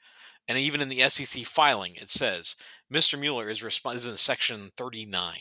[0.47, 2.55] And even in the SEC filing, it says
[2.91, 3.17] Mr.
[3.17, 4.11] Mueller is responsible.
[4.11, 5.35] In section 39.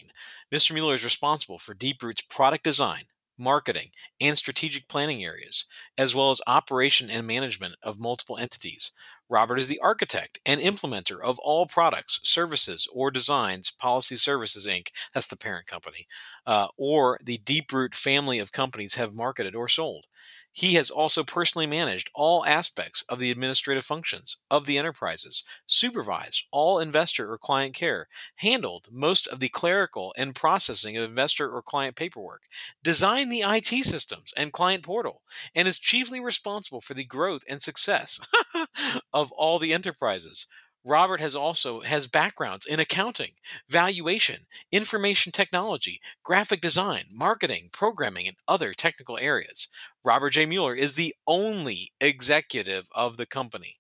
[0.53, 0.73] Mr.
[0.73, 3.05] Mueller is responsible for Deeproot's product design,
[3.41, 5.65] marketing, and strategic planning areas,
[5.99, 8.93] as well as operation and management of multiple entities.
[9.29, 14.89] Robert is the architect and implementer of all products, services, or designs Policy Services Inc.,
[15.15, 16.07] that's the parent company,
[16.47, 20.07] uh, or the Deeproot family of companies have marketed or sold.
[20.53, 26.47] He has also personally managed all aspects of the administrative functions of the enterprises, supervised
[26.51, 31.63] all investor or client care, handled most of the clerical and processing of investor or
[31.63, 32.43] client paperwork,
[32.83, 35.23] designed the IT systems and client portal,
[35.55, 38.21] and is chiefly responsible for the growth and success
[39.13, 40.47] of all the enterprises.
[40.85, 43.33] Robert has also has backgrounds in accounting,
[43.69, 49.69] valuation, information technology, graphic design, marketing, programming, and other technical areas.
[50.05, 50.47] Robert J.
[50.47, 53.77] Mueller is the only executive of the company.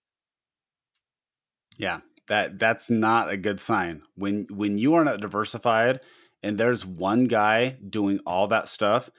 [1.78, 4.02] Yeah, that that's not a good sign.
[4.16, 6.00] When when you are not diversified
[6.42, 9.10] and there's one guy doing all that stuff,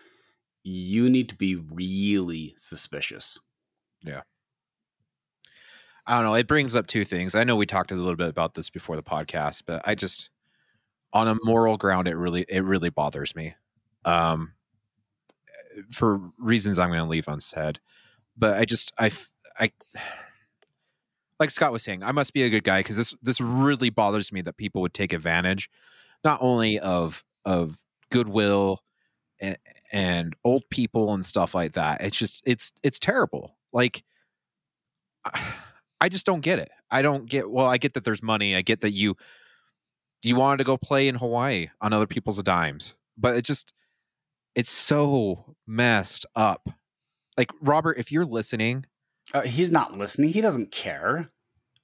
[0.64, 3.40] you need to be really suspicious.
[4.04, 4.22] Yeah.
[6.12, 6.34] I don't know.
[6.34, 7.36] It brings up two things.
[7.36, 10.30] I know we talked a little bit about this before the podcast, but I just,
[11.14, 13.56] on a moral ground, it really, it really bothers me,
[14.04, 14.52] um,
[15.90, 17.80] for reasons I'm going to leave unsaid.
[18.38, 19.10] But I just, I,
[19.58, 19.72] I,
[21.40, 24.34] like Scott was saying, I must be a good guy because this, this really bothers
[24.34, 25.70] me that people would take advantage,
[26.26, 27.80] not only of of
[28.12, 28.84] goodwill
[29.40, 29.58] and
[29.94, 32.02] and old people and stuff like that.
[32.02, 33.56] It's just, it's, it's terrible.
[33.72, 34.04] Like.
[36.02, 36.72] I just don't get it.
[36.90, 37.50] I don't get.
[37.50, 38.56] Well, I get that there's money.
[38.56, 39.16] I get that you
[40.24, 43.72] you wanted to go play in Hawaii on other people's dimes, but it just
[44.56, 46.68] it's so messed up.
[47.38, 48.86] Like Robert, if you're listening,
[49.34, 50.30] uh, he's not listening.
[50.30, 51.32] He doesn't care.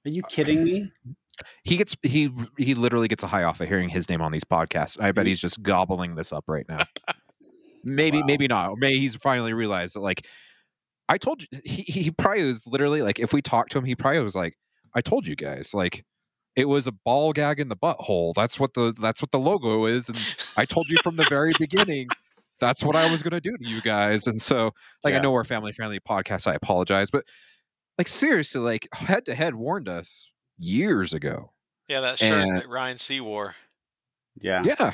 [0.04, 0.92] Are you kidding me?
[1.62, 4.44] He gets he he literally gets a high off of hearing his name on these
[4.44, 5.00] podcasts.
[5.00, 6.84] I bet he's just gobbling this up right now.
[7.84, 8.26] maybe wow.
[8.26, 8.74] maybe not.
[8.78, 10.26] Maybe he's finally realized that like
[11.08, 13.94] I told you he, he probably was literally like if we talked to him, he
[13.94, 14.56] probably was like,
[14.94, 16.04] I told you guys, like
[16.56, 18.34] it was a ball gag in the butthole.
[18.34, 20.08] That's what the that's what the logo is.
[20.08, 22.08] And I told you from the very beginning
[22.60, 24.26] that's what I was gonna do to you guys.
[24.26, 24.72] And so
[25.04, 25.18] like yeah.
[25.18, 27.24] I know we're a family friendly podcast, I apologize, but
[27.96, 31.52] like seriously, like head to head warned us years ago.
[31.88, 33.54] Yeah, that shirt and, that Ryan C wore.
[34.40, 34.62] Yeah.
[34.64, 34.92] Yeah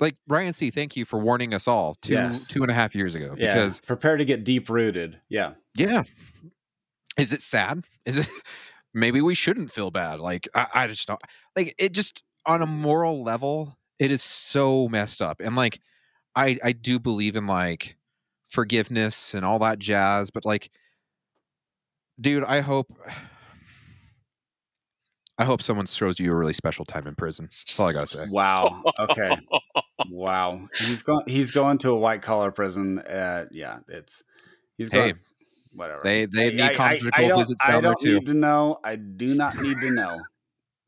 [0.00, 2.48] like Ryan C, thank you for warning us all two yes.
[2.48, 3.34] two and a half years ago.
[3.36, 3.54] Yeah.
[3.54, 5.20] Because prepare to get deep rooted.
[5.28, 5.54] Yeah.
[5.74, 6.02] Yeah.
[7.16, 7.84] Is it sad?
[8.04, 8.28] Is it
[8.94, 10.20] maybe we shouldn't feel bad?
[10.20, 11.20] Like I, I just don't
[11.56, 15.40] like it just on a moral level, it is so messed up.
[15.40, 15.80] And like
[16.34, 17.96] I I do believe in like
[18.48, 20.70] forgiveness and all that jazz, but like
[22.20, 22.88] dude, I hope
[25.42, 27.46] I hope someone shows you a really special time in prison.
[27.50, 28.26] That's all I gotta say.
[28.30, 28.80] Wow.
[29.00, 29.36] Okay.
[30.08, 30.68] wow.
[30.78, 31.24] He's going.
[31.26, 33.00] He's going to a white collar prison.
[33.00, 34.22] Uh, yeah, it's.
[34.78, 35.16] He's going.
[35.16, 35.20] Hey,
[35.74, 36.00] whatever.
[36.04, 38.78] They they I, need conjugal visits down I don't there need to know.
[38.84, 40.20] I do not need to know.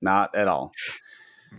[0.00, 0.70] not at all.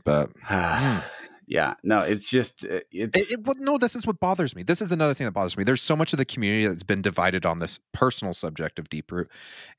[0.05, 0.99] But hmm
[1.47, 4.63] yeah no it's just uh, it's it, it, well, no this is what bothers me.
[4.63, 5.63] This is another thing that bothers me.
[5.63, 9.11] There's so much of the community that's been divided on this personal subject of deep
[9.11, 9.29] root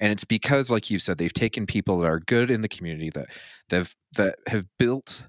[0.00, 3.11] and it's because like you said they've taken people that are good in the community
[3.11, 3.26] that
[3.68, 5.26] that that have built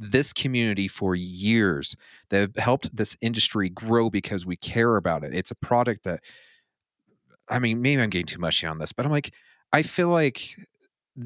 [0.00, 1.96] this community for years.
[2.30, 5.34] That have helped this industry grow because we care about it.
[5.34, 6.20] It's a product that
[7.50, 9.32] i mean maybe i'm getting too mushy on this but i'm like
[9.72, 10.56] i feel like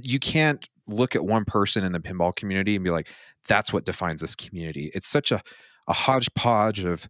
[0.03, 3.09] you can't look at one person in the pinball community and be like
[3.49, 4.91] that's what defines this community.
[4.95, 5.43] It's such a
[5.89, 7.09] a hodgepodge of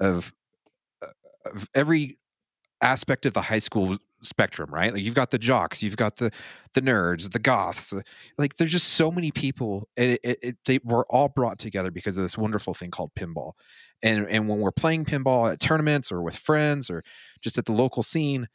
[0.00, 0.32] of,
[1.02, 1.08] uh,
[1.46, 2.18] of every
[2.82, 4.92] aspect of the high school spectrum, right?
[4.92, 6.30] Like you've got the jocks, you've got the
[6.74, 7.92] the nerds, the goths.
[7.92, 8.00] uh,
[8.38, 11.90] Like there's just so many people, and it, it, it, they were all brought together
[11.90, 13.52] because of this wonderful thing called pinball.
[14.02, 17.02] And and when we're playing pinball at tournaments or with friends or
[17.40, 18.48] just at the local scene,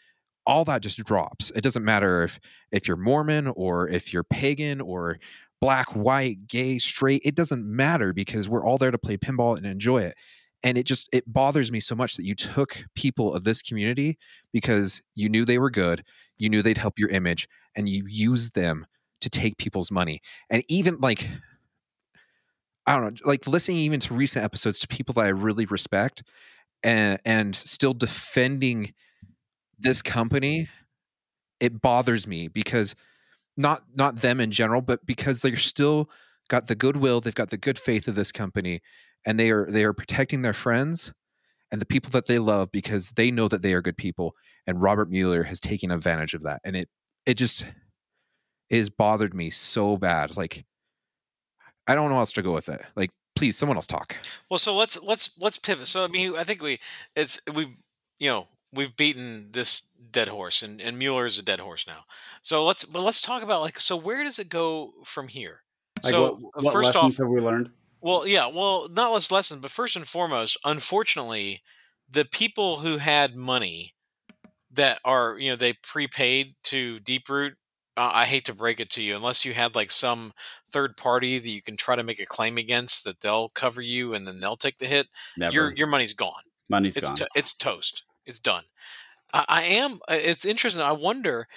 [0.46, 1.52] all that just drops.
[1.52, 2.40] It doesn't matter if
[2.72, 5.20] if you're Mormon or if you're pagan or
[5.62, 7.22] black, white, gay, straight.
[7.26, 10.16] It doesn't matter because we're all there to play pinball and enjoy it.
[10.64, 14.18] And it just it bothers me so much that you took people of this community
[14.52, 16.04] because you knew they were good,
[16.38, 18.86] you knew they'd help your image, and you used them
[19.22, 20.22] to take people's money.
[20.50, 21.30] And even like
[22.86, 26.24] I don't know, like listening even to recent episodes to people that I really respect
[26.84, 28.94] and and still defending
[29.80, 30.70] this company,
[31.60, 32.96] it bothers me because
[33.60, 36.10] not not them in general, but because they're still
[36.48, 38.82] got the goodwill, they've got the good faith of this company,
[39.26, 41.12] and they are they are protecting their friends
[41.72, 44.34] and the people that they love because they know that they are good people.
[44.66, 46.88] And Robert Mueller has taken advantage of that, and it
[47.26, 47.66] it just
[48.70, 50.38] it has bothered me so bad.
[50.38, 50.66] Like
[51.86, 52.82] I don't know how else to go with it.
[52.96, 54.16] Like please, someone else talk.
[54.50, 55.88] Well, so let's let's let's pivot.
[55.88, 56.80] So I mean, I think we
[57.14, 57.76] it's we've
[58.20, 62.04] you know we've beaten this dead horse, and and Mueller is a dead horse now.
[62.42, 65.62] So let's but let's talk about like so where does it go from here?
[66.04, 67.72] Like so what, what first off, have we learned?
[68.02, 71.62] well, yeah, well, not less lessons, but first and foremost, unfortunately,
[72.10, 73.94] the people who had money
[74.72, 77.52] that are you know they prepaid to Deeproot.
[77.98, 80.32] Uh, I hate to break it to you, unless you had like some
[80.72, 84.14] third party that you can try to make a claim against that they'll cover you
[84.14, 85.08] and then they'll take the hit.
[85.38, 85.54] Never.
[85.54, 86.44] Your your money's gone.
[86.70, 87.18] Money's It's gone.
[87.18, 88.04] to, it's toast.
[88.26, 88.64] It's done.
[89.34, 89.94] I, I am.
[90.08, 90.82] uh, It's interesting.
[90.84, 91.48] I wonder.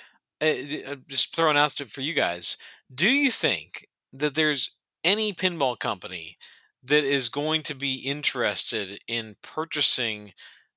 [0.41, 0.47] Uh,
[0.89, 2.57] uh, just throwing out to- for you guys.
[2.93, 4.73] Do you think that there's
[5.05, 6.37] any pinball company
[6.83, 10.33] that is going to be interested in purchasing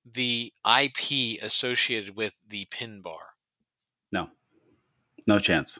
[0.06, 3.34] the IP associated with the pin bar?
[4.12, 4.30] no,
[5.28, 5.80] no chance.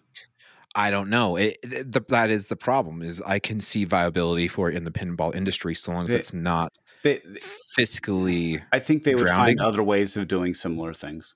[0.76, 1.36] I don't know.
[1.38, 3.02] It, it- the, that is the problem.
[3.04, 6.18] Is I can see viability for it in the pinball industry so long as They-
[6.20, 6.74] it's not
[7.06, 7.22] They,
[7.78, 8.64] fiscally.
[8.72, 9.58] I think they would Drowning?
[9.60, 11.36] find other ways of doing similar things.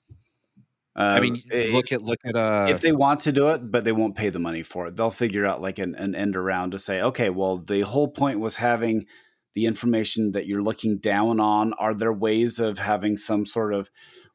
[0.96, 2.66] Uh, I mean, i- look at look at uh.
[2.68, 5.12] if they want to do it, but they won't pay the money for it, they'll
[5.12, 8.56] figure out like an, an end around to say, okay, well, the whole point was
[8.56, 9.06] having
[9.54, 11.72] the information that you're looking down on.
[11.74, 13.90] Are there ways of having some sort of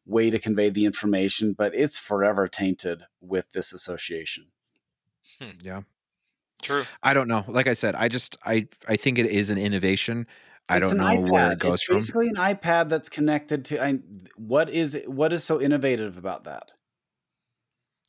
[0.06, 1.52] way to convey the information?
[1.52, 4.46] But it's forever tainted with this association.
[5.62, 5.82] yeah,
[6.62, 6.86] True.
[7.04, 7.44] I don't know.
[7.50, 10.28] Like I said, I just I I think it is an innovation.
[10.68, 11.54] I It's don't an know where iPad.
[11.54, 11.96] it goes it's from.
[11.98, 13.84] basically an iPad that's connected to.
[13.84, 14.00] I,
[14.36, 16.72] what is what is so innovative about that?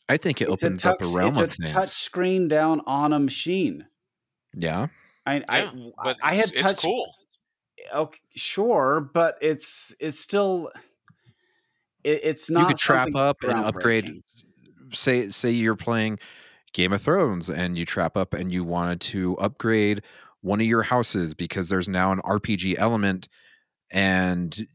[0.09, 1.09] I think it It's a opens up touch.
[1.09, 1.71] a realm it's a things.
[1.71, 3.87] touch screen down on a machine.
[4.55, 4.87] Yeah,
[5.27, 6.83] I Yeah, I, but I it's, had it's touch.
[6.83, 7.07] cool.
[7.95, 10.71] Okay, sure, but it's it's still.
[12.05, 12.61] It, it's not.
[12.63, 14.23] you could trap up and upgrade.
[14.93, 16.19] Say say you're playing
[16.73, 20.03] Game of Thrones and you trap up and you wanted to upgrade
[20.47, 23.29] one of your houses because there's now an RPG element,
[23.91, 24.67] and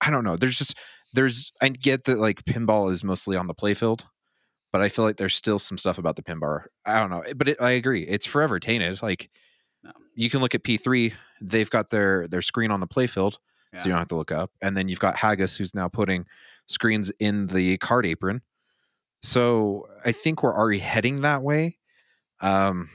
[0.00, 0.36] I don't know.
[0.36, 0.76] There's just
[1.12, 4.04] there's I get that like pinball is mostly on the playfield,
[4.72, 6.66] but I feel like there's still some stuff about the pin bar.
[6.86, 8.02] I don't know, but it, I agree.
[8.04, 9.02] It's forever tainted.
[9.02, 9.30] Like
[9.82, 9.92] No.
[10.14, 13.36] you can look at P3, they've got their their screen on the playfield,
[13.76, 14.50] so you don't have to look up.
[14.62, 16.24] And then you've got Haggis who's now putting
[16.66, 18.40] screens in the card apron.
[19.22, 21.78] So I think we're already heading that way.
[22.40, 22.88] Um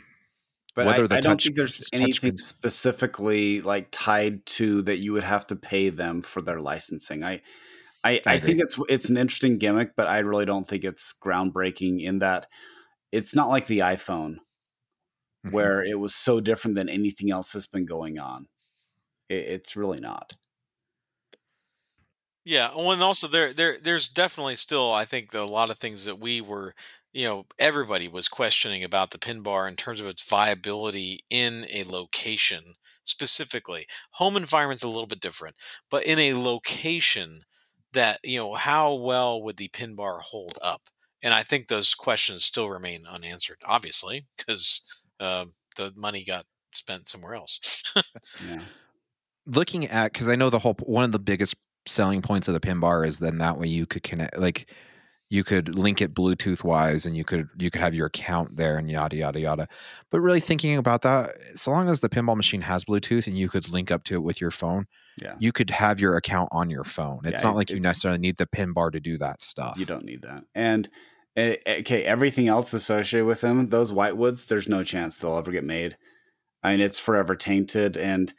[0.80, 5.00] But whether I, the I don't think there's anything screens- specifically like tied to that
[5.00, 7.24] you would have to pay them for their licensing.
[7.24, 7.42] I
[8.04, 11.14] I, I I, think it's it's an interesting gimmick, but I really don't think it's
[11.14, 12.48] groundbreaking in that
[13.12, 14.38] it's not like the iPhone
[15.46, 15.52] mhm.
[15.52, 18.48] where it was so different than anything else that's been going on.
[19.28, 20.36] It, it's really not.
[22.50, 26.20] Yeah, and also there, there, there's definitely still, I think, a lot of things that
[26.20, 26.74] we were,
[27.14, 31.68] you know, everybody was questioning about the pin bar in terms of its viability in
[31.72, 33.86] a location specifically.
[34.14, 35.58] Home environment's a little bit different,
[35.92, 37.44] but in a location
[37.94, 40.82] that, you know, how well would the pin bar hold up?
[41.22, 44.82] And I think those questions still remain unanswered, obviously, because
[45.20, 47.94] um, the money got spent somewhere else.
[48.40, 48.62] Yeah.
[49.46, 51.56] looking at because I know the whole one of the biggest
[51.90, 54.70] selling points of the pin bar is then that way you could connect like
[55.32, 58.78] you could link it Bluetooth wise and you could you could have your account there
[58.78, 59.68] and yada yada yada.
[60.10, 63.48] But really thinking about that, so long as the pinball machine has Bluetooth and you
[63.48, 64.88] could link up to it with your phone,
[65.22, 65.36] Yeah.
[65.40, 67.20] you could have your account on your phone.
[67.26, 69.78] It's Yeah, not like you necessarily need the pin bar to do that stuff.
[69.78, 70.46] You don't need that.
[70.56, 70.90] And
[71.36, 75.64] eh, okay, everything else associated with them, those whitewoods, there's no chance they'll ever get
[75.64, 75.96] made.
[76.64, 78.34] I mean, it's forever tainted, and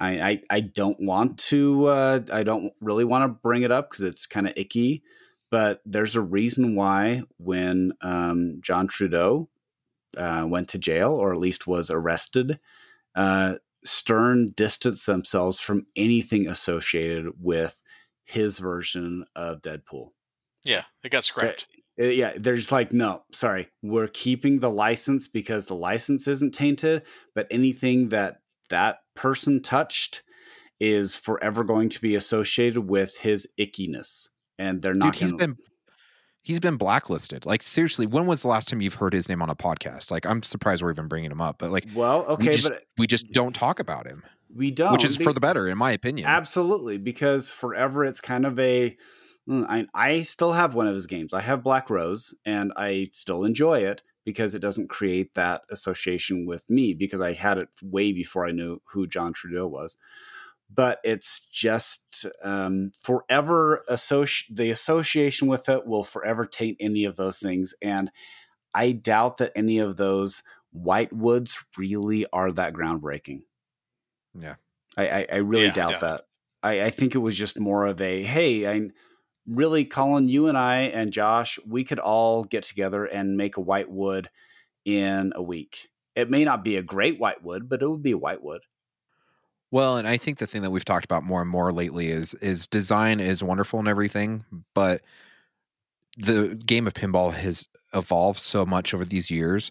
[0.00, 1.86] I I, I don't want to.
[1.86, 5.02] Uh, I don't really want to bring it up because it's kind of icky.
[5.50, 9.48] but there's a reason why when um, John Trudeau
[10.16, 12.58] uh, went to jail or at least was arrested,
[13.14, 17.82] uh, Stern distanced themselves from anything associated with
[18.24, 20.10] his version of Deadpool.
[20.64, 21.66] Yeah, it got scrapped.
[22.00, 26.54] Uh, yeah, they're just like, no, sorry, we're keeping the license because the license isn't
[26.54, 27.02] tainted,
[27.34, 30.22] but anything that that person touched
[30.80, 35.12] is forever going to be associated with his ickiness, and they're not.
[35.12, 35.56] Dude, he's been
[36.40, 37.44] he's been blacklisted.
[37.44, 40.10] Like seriously, when was the last time you've heard his name on a podcast?
[40.10, 42.82] Like I'm surprised we're even bringing him up, but like well, okay, we just, but
[42.96, 44.22] we just don't talk about him,
[44.54, 46.26] we don't, which is be- for the better, in my opinion.
[46.26, 48.96] Absolutely, because forever it's kind of a.
[49.46, 51.34] mm, I, I still have one of his games.
[51.34, 56.46] I have Black Rose, and I still enjoy it because it doesn't create that association
[56.46, 59.96] with me because I had it way before I knew who John Trudeau was.
[60.72, 67.16] But it's just um, forever associ- the association with it will forever taint any of
[67.16, 68.10] those things, and
[68.72, 73.42] I doubt that any of those white woods really are that groundbreaking.
[74.38, 74.54] Yeah.
[74.96, 76.20] I, I, I really Yeah, doubt doubt that.
[76.62, 78.90] I, I think it was just more of a hey, I
[79.50, 83.60] really, Colin, you and I and Josh, we could all get together and make a
[83.60, 84.30] white wood
[84.84, 85.88] in a week.
[86.14, 88.62] It may not be a great white wood, but it would be a white wood.
[89.70, 92.34] Well, and I think the thing that we've talked about more and more lately is
[92.34, 94.44] is design is wonderful and everything,
[94.74, 95.02] but
[96.16, 99.70] the game of pinball has evolved so much over these years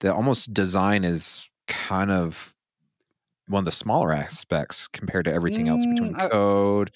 [0.00, 2.54] that almost design is kind of
[3.48, 6.90] one of the smaller aspects compared to everything else between Mm, I- code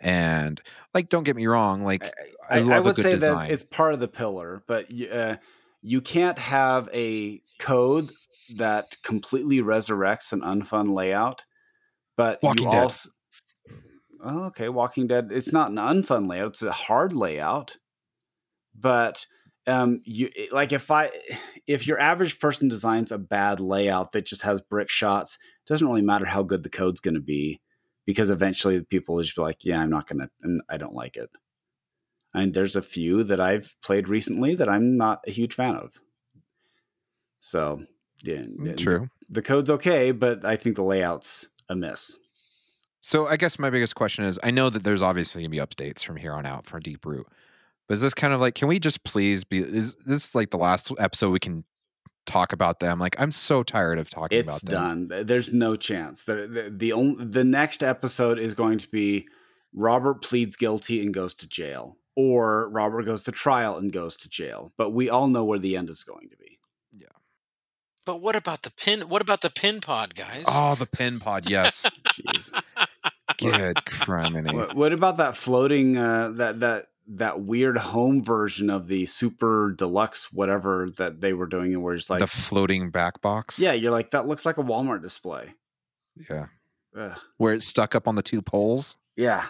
[0.00, 0.60] and
[0.94, 2.04] like don't get me wrong, like
[2.48, 3.48] I, I, love I would say design.
[3.48, 5.36] that it's part of the pillar, but uh,
[5.82, 8.08] you can't have a code
[8.56, 11.44] that completely resurrects an unfun layout.
[12.16, 12.82] But Walking you Dead.
[12.82, 13.10] also,
[14.24, 15.28] oh, okay, Walking Dead.
[15.30, 17.76] It's not an unfun layout; it's a hard layout.
[18.74, 19.26] But
[19.66, 21.10] um, you like if I
[21.66, 25.86] if your average person designs a bad layout that just has brick shots, it doesn't
[25.86, 27.60] really matter how good the code's going to be
[28.08, 31.18] because eventually people will just be like, yeah, I'm not gonna, and I don't like
[31.18, 31.28] it.
[32.32, 36.00] And there's a few that I've played recently that I'm not a huge fan of.
[37.40, 37.84] So
[38.22, 39.10] yeah, yeah, mm, True.
[39.26, 42.16] The, the code's okay, but I think the layout's a miss.
[43.02, 46.02] So I guess my biggest question is I know that there's obviously gonna be updates
[46.02, 47.26] from here on out for Deep Root.
[47.88, 50.56] But is this kind of like can we just please be is this like the
[50.56, 51.62] last episode we can
[52.28, 52.98] talk about them?
[53.00, 55.08] Like I'm so tired of talking It's about them.
[55.08, 55.26] done.
[55.26, 56.22] There's no chance.
[56.22, 59.26] The the the, only, the next episode is going to be
[59.74, 64.28] Robert pleads guilty and goes to jail, or Robert goes to trial and goes to
[64.28, 64.72] jail.
[64.76, 66.58] But we all know where the end is going to be.
[66.96, 67.06] Yeah.
[68.04, 69.02] But what about the pin?
[69.08, 70.44] What about the pin pod, guys?
[70.48, 71.84] Oh, the pin pod, yes.
[72.12, 72.62] Jeez.
[73.38, 74.52] Good criminy.
[74.54, 79.72] what, what about that floating uh, that that that weird home version of the super
[79.76, 83.58] deluxe whatever that they were doing and where it's like the floating back box.
[83.58, 85.54] yeah you're like that looks like a walmart display
[86.28, 86.46] Yeah.
[86.96, 87.16] Ugh.
[87.36, 88.96] Where it's stuck up on the two poles.
[89.16, 89.46] yeah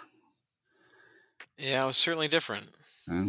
[1.57, 2.69] yeah, it was certainly different.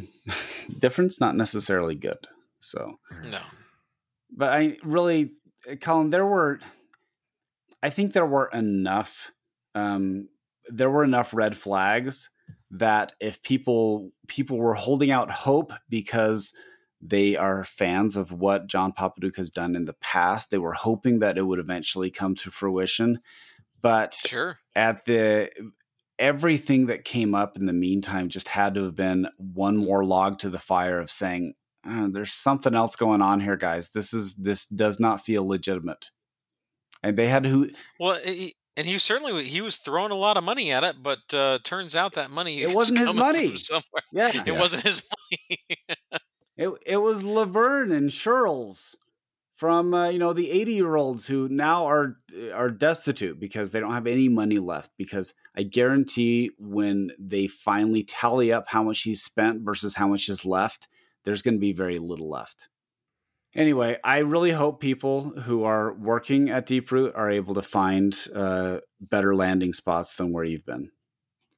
[0.77, 2.27] Difference not necessarily good
[2.59, 2.99] so
[3.32, 3.39] No,
[4.36, 5.32] but i really
[5.80, 6.59] colin there were
[7.82, 9.32] i think there were enough
[9.75, 10.27] um
[10.67, 12.30] there were enough red flags
[12.72, 16.53] that if people people were holding out hope because
[17.01, 20.51] they are fans of what John Popadiuk has done in the past.
[20.51, 23.20] They were hoping that it would eventually come to fruition,
[23.82, 24.59] but sure.
[24.76, 25.49] at the
[26.20, 30.39] everything that came up in the meantime just had to have been one more log
[30.39, 31.53] to the fire of saying
[31.86, 36.11] "Uh, there's something else going on here guys this is this does not feel legitimate
[37.03, 40.38] and they had to Well, he, and he was certainly he was throwing a lot
[40.38, 43.55] of money at it, but uh, turns out that money It was wasn't his money.
[43.57, 44.03] somewhere.
[44.11, 44.59] yeah It Yeah.
[44.59, 45.59] wasn't his money.
[46.57, 48.95] It it was Laverne and Shirls
[49.55, 52.15] from uh, you know the eighty year olds who now are
[52.53, 54.91] are destitute because they don't have any money left.
[54.97, 60.27] Because I guarantee when they finally tally up how much he's spent versus how much
[60.30, 60.88] is left,
[61.25, 62.69] there's going to be very little left.
[63.56, 68.80] Anyway, I really hope people who are working at Deeproot are able to find uh,
[69.02, 70.91] better landing spots than where you've been.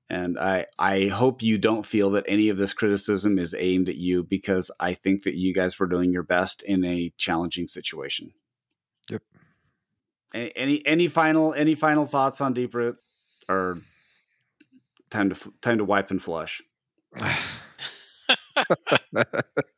[0.10, 3.96] And I, I hope you don't feel that any of this criticism is aimed at
[3.96, 8.34] you because I think that you guys were doing your best in a challenging situation.
[9.10, 9.22] Yep.
[10.36, 12.98] A- Any any final any final thoughts on Deep Root
[13.50, 13.80] or
[15.10, 16.62] time to time to wipe and flush?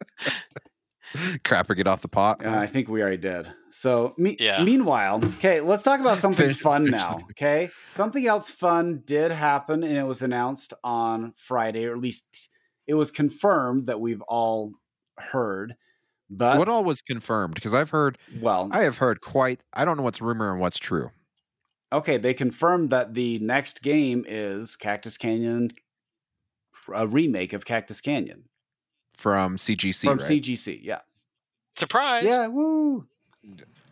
[1.44, 2.46] Crapper, get off the pot.
[2.46, 3.48] Uh, I think we already did.
[3.70, 4.64] So, me- Yeah.
[4.64, 7.20] meanwhile, okay, let's talk about something fun now.
[7.32, 12.50] Okay, something else fun did happen, and it was announced on Friday, or at least
[12.88, 14.74] it was confirmed that we've all
[15.18, 15.76] heard,
[16.30, 17.54] but what all was confirmed?
[17.56, 19.62] Because I've heard, well, I have heard quite.
[19.74, 21.12] I don't know what's rumor and what's true.
[21.92, 25.70] okay, they confirmed that the next game is Cactus Canyon,
[26.94, 28.46] a remake of Cactus Canyon
[29.18, 30.28] from CGC, from right?
[30.28, 30.80] CGC.
[30.82, 31.02] Yeah,
[31.76, 32.24] Surprise!
[32.26, 33.06] yeah, woo.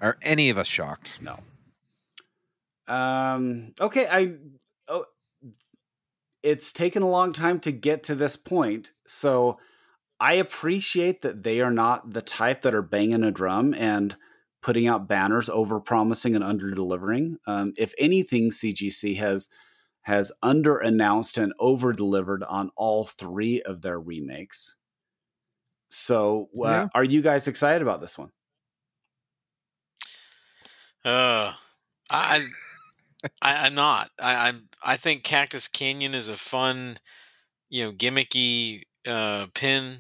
[0.02, 1.20] Are any of us shocked?
[1.22, 1.40] No.
[2.88, 3.74] Um.
[3.80, 4.08] Okay.
[4.10, 4.36] I.
[4.88, 5.06] Oh,
[6.44, 9.60] it's taken a long time to get to this point, so
[10.20, 14.16] I appreciate that they are not the type that are banging a drum and
[14.62, 17.38] putting out banners over promising and under delivering.
[17.48, 19.50] Um, if anything, CGC has
[20.04, 24.76] has under announced and over delivered on all three of their remakes.
[25.92, 26.88] So, uh, Yeah.
[26.96, 28.32] are you guys excited about this one?
[31.04, 31.54] Uh,
[32.10, 32.48] I,
[33.42, 34.12] I, I'm not.
[34.20, 34.70] I, I'm.
[34.84, 36.98] I think Cactus Canyon is a fun,
[37.70, 40.00] you know, gimmicky uh, pin.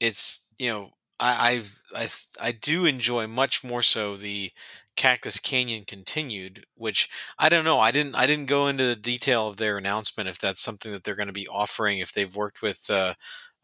[0.00, 0.90] It's you know,
[1.20, 1.64] I,
[1.96, 2.08] I, I,
[2.48, 4.52] I do enjoy much more so the
[4.96, 7.08] Cactus Canyon continued, which
[7.38, 7.80] I don't know.
[7.80, 8.16] I didn't.
[8.16, 11.28] I didn't go into the detail of their announcement if that's something that they're going
[11.28, 12.00] to be offering.
[12.00, 13.14] If they've worked with, uh,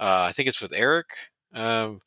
[0.00, 1.31] uh, I think it's with Eric.
[1.54, 2.00] Um,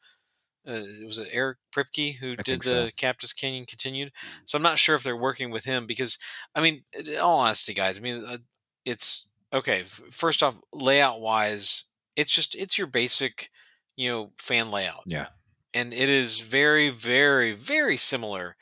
[0.67, 2.89] uh, was Eric Priepke who I did the so.
[2.97, 4.11] Cactus Canyon continued?
[4.45, 6.17] So I'm not sure if they're working with him because
[6.55, 8.37] I mean, in all honesty, guys, I mean, uh,
[8.85, 9.81] it's okay.
[9.81, 11.85] f- First off, layout wise,
[12.15, 13.49] it's just it's your basic,
[13.95, 15.27] you know, fan layout, Yeah.
[15.73, 18.55] and it is very, very, very similar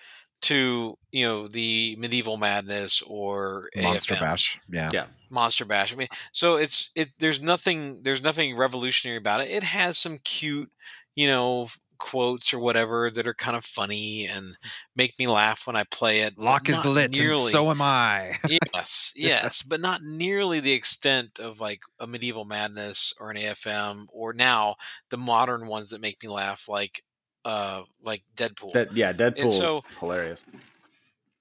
[0.43, 4.19] to you know the medieval madness or Monster AFMs.
[4.19, 4.57] Bash.
[4.69, 4.89] Yeah.
[4.93, 5.05] Yeah.
[5.29, 5.93] Monster Bash.
[5.93, 7.09] I mean, so it's it.
[7.19, 8.01] There's nothing.
[8.03, 9.49] There's nothing revolutionary about it.
[9.49, 10.69] It has some cute,
[11.15, 11.67] you know,
[11.97, 14.57] quotes or whatever that are kind of funny and
[14.95, 16.37] make me laugh when I play it.
[16.37, 18.39] Lock is not lit, and nearly- so am I.
[18.73, 24.07] yes, yes, but not nearly the extent of like a medieval madness or an AFM
[24.09, 24.75] or now
[25.09, 27.01] the modern ones that make me laugh, like
[27.45, 28.71] uh, like Deadpool.
[28.73, 30.43] That yeah, Deadpool so- is hilarious.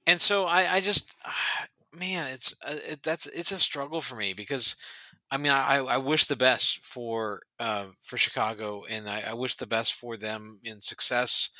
[0.07, 1.15] and so I, I just,
[1.99, 4.77] man, it's uh, it, that's it's a struggle for me because,
[5.31, 9.55] I mean, I, I wish the best for uh, for Chicago, and I, I wish
[9.57, 11.51] the best for them in success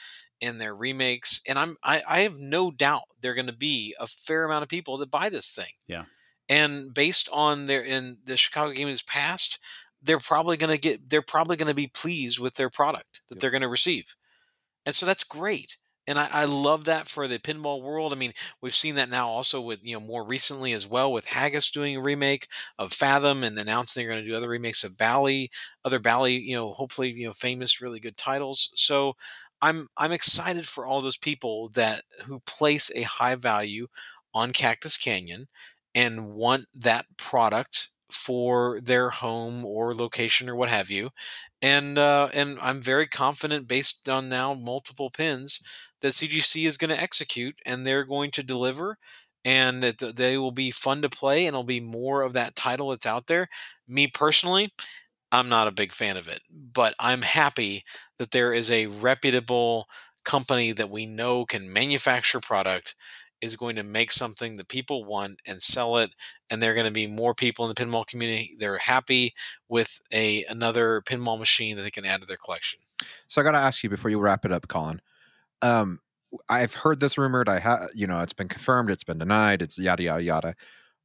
[0.41, 4.07] in their remakes, and I'm I, I have no doubt they're going to be a
[4.09, 5.71] fair amount of people that buy this thing.
[5.87, 6.05] Yeah.
[6.49, 9.61] and based on their in the Chicago game is past,
[10.03, 13.37] they're probably going to get they're probably going to be pleased with their product that
[13.37, 13.41] Yep.
[13.41, 14.17] they're going to receive,
[14.87, 15.77] and so that's great
[16.09, 18.13] and I, I love that for the pinball world.
[18.13, 21.27] I mean, we've seen that now also with you know more recently as well with
[21.27, 24.97] Haggis doing a remake of Fathom and announcing they're going to do other remakes of
[24.97, 25.49] Bally,
[25.85, 28.71] other Bally, you know, hopefully you know famous, really good titles.
[28.75, 29.15] So
[29.61, 33.87] I'm I'm excited for all those people that who place a high value
[34.35, 35.47] on Cactus Canyon
[35.95, 41.11] and want that product for their home or location or what have you.
[41.61, 45.61] And uh, and I'm very confident based on now multiple pins
[46.01, 48.99] that CGC is going to execute and they're going to deliver
[49.45, 52.91] and that they will be fun to play and it'll be more of that title
[52.91, 53.49] that's out there.
[53.89, 54.73] Me personally,
[55.31, 56.41] I'm not a big fan of it,
[56.75, 57.85] but I'm happy
[58.19, 59.87] that there is a reputable
[60.25, 62.95] company that we know can manufacture product
[63.43, 66.13] is going to make something that people want and sell it
[66.51, 69.35] and there are going to be more people in the pinball community they're happy
[69.69, 72.79] with a another pinball machine that they can add to their collection
[73.27, 75.01] So I got to ask you before you wrap it up, Colin.
[75.61, 76.01] Um,
[76.49, 77.49] I've heard this rumored.
[77.49, 78.91] I have, you know, it's been confirmed.
[78.91, 79.63] It's been denied.
[79.63, 80.55] It's yada yada yada.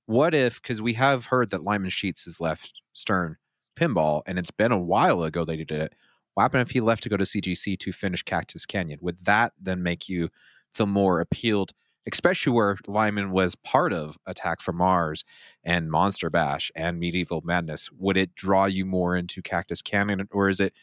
[0.05, 0.61] What if?
[0.61, 3.37] Because we have heard that Lyman Sheets has left Stern
[3.77, 5.95] Pinball, and it's been a while ago they did it.
[6.33, 8.99] What happened if he left to go to CGC to finish Cactus Canyon?
[9.01, 10.29] Would that then make you
[10.73, 11.73] feel more appealed,
[12.11, 15.23] especially where Lyman was part of Attack from Mars
[15.63, 17.91] and Monster Bash and Medieval Madness?
[17.91, 20.73] Would it draw you more into Cactus Canyon, or is it?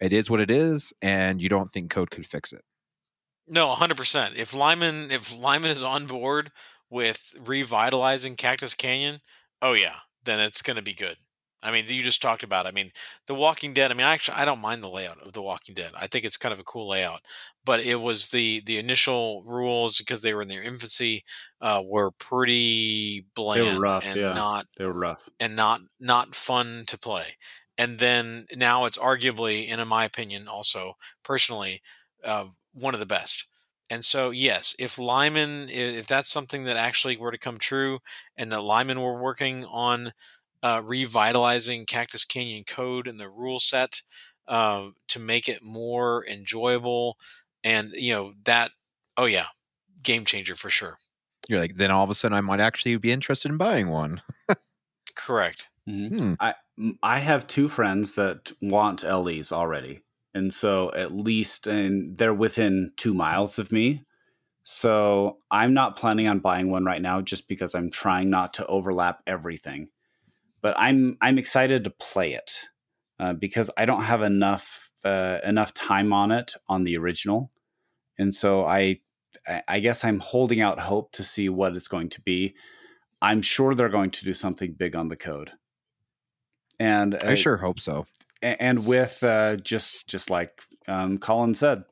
[0.00, 2.62] it is what it is, and you don't think code could fix it.
[3.46, 6.50] no 100% if lyman if lyman is on board
[6.88, 9.20] with revitalizing cactus canyon
[9.60, 11.16] oh yeah then it's going to be good
[11.62, 12.68] i mean you just talked about it.
[12.68, 12.90] i mean
[13.26, 15.92] the walking dead i mean actually i don't mind the layout of the walking dead
[15.96, 17.20] i think it's kind of a cool layout
[17.64, 21.24] but it was the the initial rules because they were in their infancy
[21.60, 24.32] uh, were pretty bland rough, and yeah.
[24.32, 25.28] not They were rough.
[25.38, 27.36] and not not fun to play.
[27.78, 31.80] And then now it's arguably, and in my opinion, also personally,
[32.22, 33.46] uh, one of the best.
[33.88, 38.00] And so, yes, if Lyman, if that's something that actually were to come true,
[38.36, 40.12] and that Lyman were working on
[40.62, 44.02] uh, revitalizing Cactus Canyon Code and the rule set
[44.48, 47.18] uh, to make it more enjoyable,
[47.64, 48.72] and you know that,
[49.16, 49.46] oh yeah,
[50.02, 50.98] game changer for sure.
[51.48, 54.22] You're like, then all of a sudden, I might actually be interested in buying one.
[55.14, 55.68] Correct.
[55.88, 56.16] Mhm.
[56.16, 56.34] Hmm.
[56.40, 60.02] I m- I have two friends that want LEs already,
[60.34, 64.04] and so at least and they're within two miles of me.
[64.64, 68.66] So I'm not planning on buying one right now, just because I'm trying not to
[68.66, 69.90] overlap everything.
[70.62, 72.68] But I'm I'm excited to play it
[73.18, 77.50] uh, because I don't have enough uh, enough time on it on the original,
[78.18, 79.00] and so I
[79.46, 82.54] I I guess I'm holding out hope to see what it's going to be.
[83.22, 85.52] I'm sure they're going to do something big on the code
[86.80, 88.06] and I uh, sure hope so.
[88.42, 91.84] and with uh, just just like um, Colin said,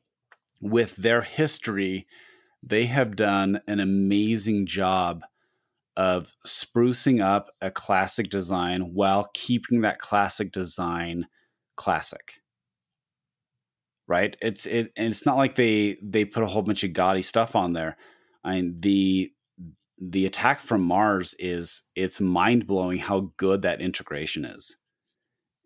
[0.59, 2.07] with their history,
[2.61, 5.23] they have done an amazing job
[5.99, 11.27] of sprucing up a classic design while keeping that classic design
[11.75, 12.35] classic.
[14.07, 14.37] Right?
[14.41, 17.53] It's it, and it's not like they they put a whole bunch of gaudy stuff
[17.53, 17.97] on there.
[18.45, 19.33] I mean the
[20.01, 24.77] the attack from Mars is it's mind blowing how good that integration is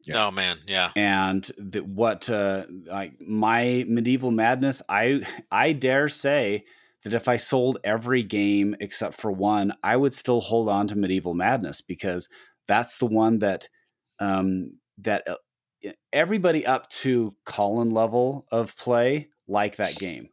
[0.03, 0.25] Yeah.
[0.25, 0.89] Oh man, yeah.
[0.95, 5.21] and the, what uh, like my medieval madness i
[5.51, 6.65] i dare say
[7.03, 10.95] that if i sold every game except for one i would still hold on to
[10.95, 12.29] medieval madness because
[12.67, 13.67] that's the one that
[14.19, 15.35] um that uh,
[16.11, 20.29] everybody up to colin level of play like that game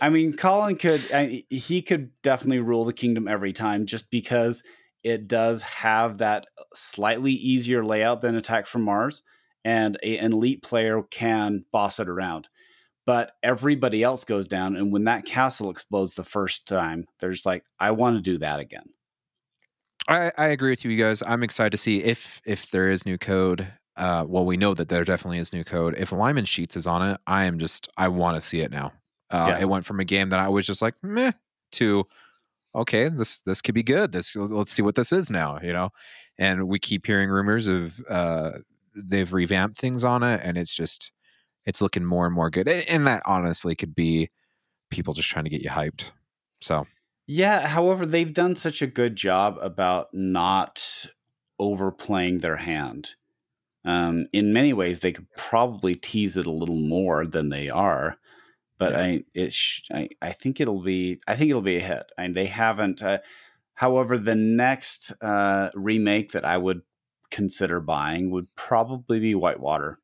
[0.00, 4.62] i mean colin could I, he could definitely rule the kingdom every time just because
[5.02, 9.22] it does have that slightly easier layout than Attack from Mars,
[9.64, 12.48] and a, an elite player can boss it around.
[13.10, 17.44] But everybody else goes down, and when that castle explodes the first time, they're just
[17.44, 18.88] like, "I want to do that again."
[20.06, 21.20] I, I agree with you guys.
[21.26, 23.66] I'm excited to see if if there is new code.
[23.96, 25.96] Uh, well, we know that there definitely is new code.
[25.98, 28.92] If Lyman Sheets is on it, I am just I want to see it now.
[29.28, 29.62] Uh, Yeah.
[29.62, 31.32] It went from a game that I was just like meh
[31.72, 32.06] to
[32.76, 34.12] okay, this this could be good.
[34.12, 35.58] This let's see what this is now.
[35.60, 35.90] You know,
[36.38, 38.52] and we keep hearing rumors of uh,
[38.94, 41.10] they've revamped things on it, and it's just
[41.66, 42.68] it's looking more and more good.
[42.68, 44.30] And that honestly could be
[44.90, 46.10] people just trying to get you hyped.
[46.60, 46.86] So
[47.26, 47.68] Yeah.
[47.68, 51.06] However, they've done such a good job about not
[51.58, 53.14] overplaying their hand.
[53.84, 58.16] Um, in many ways, they could probably tease it a little more than they are.
[58.78, 59.00] But Yeah.
[59.00, 62.10] I, it, sh- I, I think it'll be, I think it'll be a hit.
[62.18, 63.02] I mean, they haven't.
[63.02, 63.18] Uh,
[63.74, 66.82] however, the next uh, remake that I would
[67.30, 69.99] consider buying would probably be Whitewater.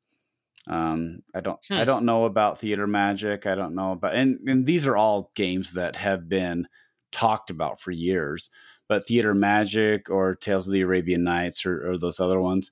[0.66, 1.84] Um, I don't, I Hmm.
[1.84, 3.46] don't know about Theater Magic.
[3.46, 6.66] I don't know about, and and these are all games that have been
[7.12, 8.50] talked about for years.
[8.88, 12.70] But Theater Magic or Tales of the Arabian Nights or, or those other ones,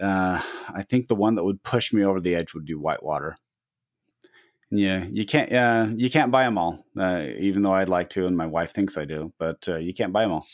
[0.00, 0.40] uh,
[0.74, 3.38] I think the one that would push me over the edge would be Whitewater.
[4.70, 5.52] Yeah, you can't.
[5.52, 8.72] Uh, you can't buy them all, uh, even though I'd like to, and my wife
[8.72, 9.32] thinks I do.
[9.38, 10.46] But uh, you can't buy them all.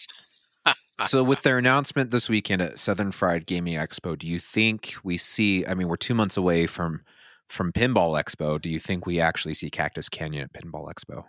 [1.06, 5.16] So with their announcement this weekend at Southern Fried Gaming Expo, do you think we
[5.16, 5.66] see?
[5.66, 7.02] I mean, we're two months away from
[7.48, 8.60] from Pinball Expo.
[8.60, 11.24] Do you think we actually see Cactus Canyon at Pinball Expo?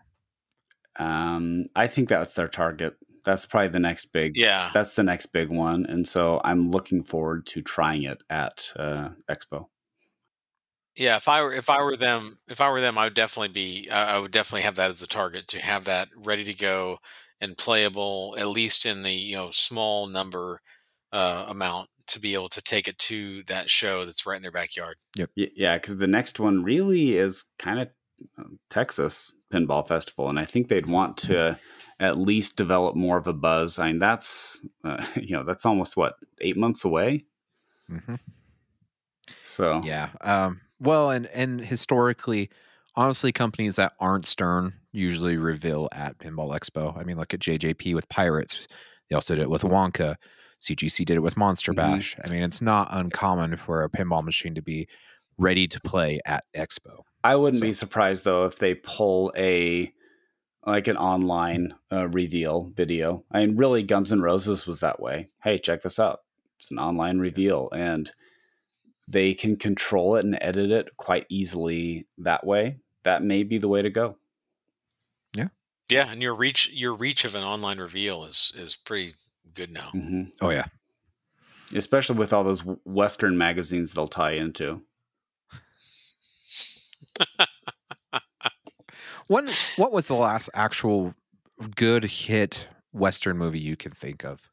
[1.01, 2.95] Um, I think that's their target.
[3.23, 4.35] That's probably the next big.
[4.35, 4.71] Yeah.
[4.73, 9.09] That's the next big one, and so I'm looking forward to trying it at uh,
[9.29, 9.67] Expo.
[10.97, 13.49] Yeah, if I were if I were them, if I were them, I would definitely
[13.49, 13.89] be.
[13.89, 16.99] I I would definitely have that as the target to have that ready to go
[17.41, 20.61] and playable, at least in the you know small number
[21.11, 24.51] uh, amount to be able to take it to that show that's right in their
[24.51, 24.95] backyard.
[25.17, 27.89] Y- Yeah, because the next one really is kind of
[28.69, 31.57] Texas Pinball Festival, and I think they'd want to
[31.99, 33.77] at least develop more of a buzz.
[33.79, 37.25] I mean, that's uh, you know that's almost what eight months away.
[37.89, 38.15] Mm-hmm.
[39.43, 40.09] So Yeah.
[40.21, 42.49] Um, well, and and historically,
[42.95, 46.97] honestly, companies that aren't Stern usually reveal at Pinball Expo.
[46.97, 48.67] I mean, look at JJP with Pirates.
[49.09, 50.15] They also did it with Wonka.
[50.59, 51.77] CGC did it with Monster Mhm.
[51.77, 52.15] Bash.
[52.23, 54.87] I mean, it's not uncommon for a pinball machine to be
[55.37, 57.03] ready to play at Expo.
[57.23, 59.93] I wouldn't So- be surprised though if they pull a
[60.65, 63.23] like an online uh, reveal video.
[63.31, 65.29] I mean, really, Guns N' Roses was that way.
[65.41, 66.19] Hey, check this out.
[66.57, 68.11] It's an online reveal, and
[69.07, 72.79] they can control it and edit it quite easily that way.
[73.03, 74.17] That may be the way to go.
[75.89, 79.13] Yeah, and your reach your reach of an online reveal is is pretty
[79.53, 79.89] good now.
[79.91, 80.65] hmm Oh yeah.
[81.73, 84.81] Especially with all those Western magazines they'll tie into.
[89.27, 91.13] When what was the last actual
[91.75, 94.49] good hit Western movie you can think of?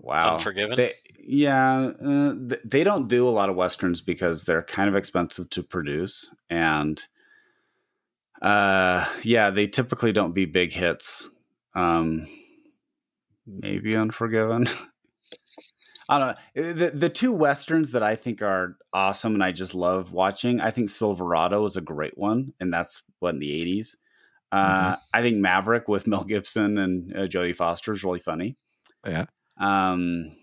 [0.00, 0.34] Wow.
[0.34, 0.76] Unforgiven.
[0.76, 2.34] They, yeah, uh,
[2.64, 7.04] they don't do a lot of westerns because they're kind of expensive to produce, and
[8.42, 11.28] uh, yeah, they typically don't be big hits.
[11.74, 12.26] Um,
[13.46, 14.66] maybe Unforgiven.
[16.08, 16.72] I don't know.
[16.72, 20.60] The, the two westerns that I think are awesome and I just love watching.
[20.60, 23.96] I think Silverado is a great one, and that's what in the eighties.
[24.52, 24.98] Uh, Mhm.
[25.12, 28.56] I think Maverick with Mel Gibson and uh, Jodie Foster is really funny.
[29.04, 29.26] Yeah.
[29.58, 30.36] Um,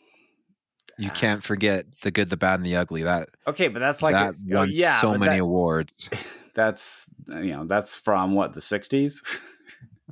[0.97, 3.03] You can't forget the good, the bad, and the ugly.
[3.03, 6.09] That okay, but that's like that oh, won yeah, so many that- awards.
[6.55, 9.21] that's you know that's from what the sixties.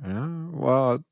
[0.04, 1.04] Yeah, well,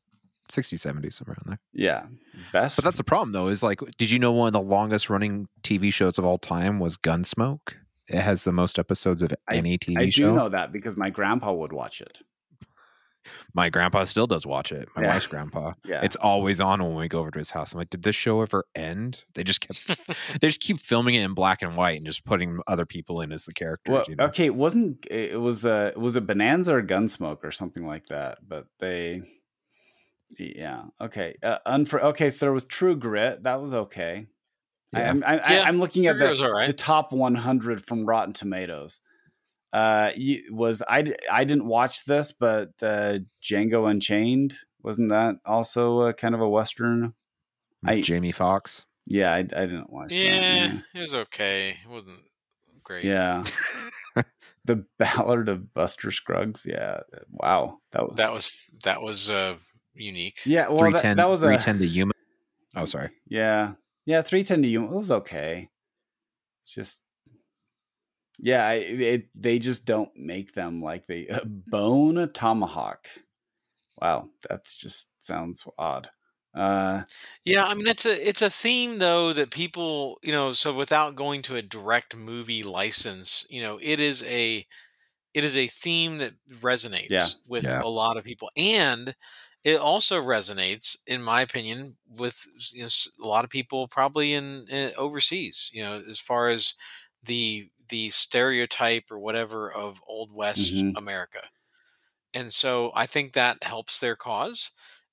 [0.51, 1.61] 60, 70, somewhere around there.
[1.73, 2.07] yeah,
[2.53, 2.77] best.
[2.77, 3.47] But that's the problem, though.
[3.49, 6.81] Is like, did you know one of the longest running TV shows of all time
[6.81, 7.75] was Gunsmoke?
[8.09, 10.27] It has the most episodes of I- any TV show.
[10.27, 12.21] I do know that because my grandpa would watch it.
[13.55, 14.89] My grandpa still does watch it.
[14.97, 15.09] My Yeah.
[15.09, 15.73] wife's grandpa.
[15.85, 17.73] Yeah, It's always on when we go over to his house.
[17.73, 19.25] I'm like, did this show ever end?
[19.35, 19.87] They just kept,
[20.41, 23.33] they just keep filming it in black and white and just putting other people in
[23.33, 23.93] as the characters.
[23.93, 24.25] Well, you know?
[24.27, 28.39] okay, it wasn't it was uh was it Bonanza or Gunsmoke or something like that?
[28.47, 29.23] But they,
[30.39, 32.31] yeah, okay, uh, unfor- okay.
[32.31, 34.27] So there was True Grit, that was okay.
[34.93, 35.11] Yeah.
[35.11, 36.67] I'm I, Yeah, I, I'm looking at the, was right.
[36.67, 39.01] the top 100 from Rotten Tomatoes.
[39.73, 40.11] Uh,
[40.51, 46.35] was I I didn't watch this, but uh, Django Unchained wasn't that also uh, kind
[46.35, 47.15] of a western?
[47.85, 48.85] I- Jamie Foxx.
[49.07, 50.83] Yeah, I, I didn't watch yeah, that.
[50.95, 51.71] it was okay.
[51.71, 52.21] It wasn't
[52.85, 53.05] great.
[53.05, 53.45] Yeah.
[54.17, 54.23] yeah.
[54.65, 56.67] the Ballad of Buster Scruggs.
[56.69, 57.01] Yeah.
[57.31, 57.79] Wow.
[57.93, 59.57] That was That was that was uh,
[59.95, 60.41] unique.
[60.45, 62.13] Yeah, well that, 310, that was a 310 to Yuma.
[62.77, 63.11] Oh, sorry.
[63.27, 63.73] Yeah.
[64.07, 64.85] Yeah, 310 to you.
[64.85, 65.69] It was okay.
[66.67, 67.03] Just
[68.43, 73.09] yeah, it, they just don't make them like they uh, bone a tomahawk.
[74.01, 76.11] Wow, that's just sounds odd.
[76.55, 77.05] Uh,
[77.45, 81.15] Yeah, I mean it's a it's a theme though that people you know so without
[81.17, 84.67] going to a direct movie license, you know, it is a
[85.35, 87.83] it is a theme that resonates Yeah, with yeah.
[87.83, 89.15] a lot of people, and
[89.65, 92.89] it also resonates, in my opinion, with you know
[93.23, 95.71] a lot of people probably in, in overseas.
[95.75, 96.75] You know, as far as
[97.25, 100.97] the the stereotype or whatever of old west Mhm.
[100.97, 101.43] America,
[102.35, 104.71] and so I think that helps their cause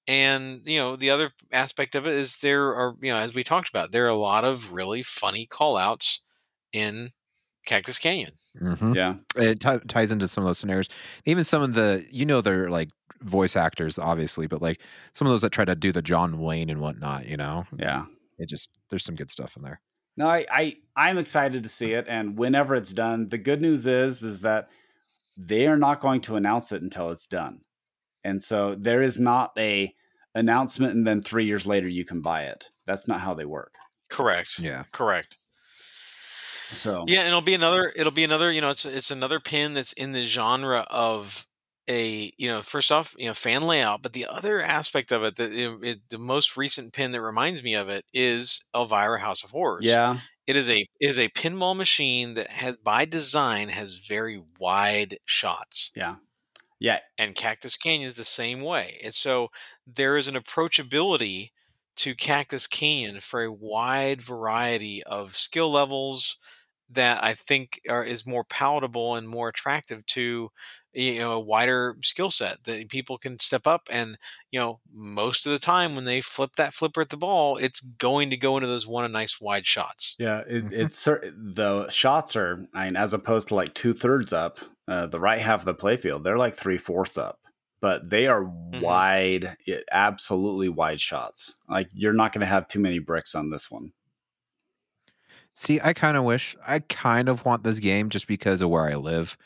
[0.07, 3.43] and you know the other aspect of it is there are you know as we
[3.43, 6.21] talked about there are a lot of really funny call outs
[6.73, 7.11] in
[7.67, 9.15] cactus canyon hmm yeah.
[9.36, 10.89] It t- ties into some of those scenarios.
[11.25, 12.89] Even some of the, you know, they're like
[13.21, 14.82] voice actors, obviously, but like
[15.13, 18.05] some of those that try to do the John Wayne and whatnot, you know, Yeah.
[18.39, 19.80] it just, there's some good stuff in there.
[20.18, 23.86] No, I, I I'm excited to see it, and whenever it's done, the good news
[23.86, 24.68] is is that
[25.38, 27.61] they are not going to announce it until it's done,
[28.24, 29.93] and so there is not a
[30.38, 32.70] announcement and then three years later you can buy it.
[32.86, 33.76] That's not how they work.
[34.09, 34.84] correct Yeah.
[34.91, 35.38] correct
[36.70, 39.74] So yeah and it'll be another it'll be another you know it's it's another pin
[39.74, 41.47] that's in the genre of
[41.89, 45.35] a you know first off you know fan layout but the other aspect of it
[45.35, 49.51] the, it, the most recent pin that reminds me of it is elvira house of
[49.51, 53.95] horrors yeah, It is a it is a pinball machine that has by design has
[53.97, 55.93] very wide shots.
[55.95, 56.17] yeah,
[56.79, 58.99] yeah, And Cactus Canyon is the same way.
[59.03, 59.49] And so
[59.85, 61.51] there is an approachability
[61.97, 66.38] to Cactus Canyon for a wide variety of skill levels
[66.89, 70.51] that I think are is more palatable and more attractive to
[70.98, 74.18] you know a wider skill set that people can step up and
[74.52, 77.82] you know most of the time when they flip that flipper at the ball it's
[77.82, 80.43] going to go into those one nice wide shots yeah.
[80.48, 80.72] It, Mhm.
[80.74, 82.68] It's the shots are.
[82.74, 85.76] I mean, as opposed to like two thirds up, uh, the right half of the
[85.76, 87.39] playfield, they're like three fourths up,
[87.82, 91.56] but they are wide, yeah, absolutely wide shots.
[91.70, 93.93] Like you're not going to have too many bricks on this one.
[95.54, 98.86] See, I kind of wish, I kind of want this game just because of where
[98.88, 99.38] I live.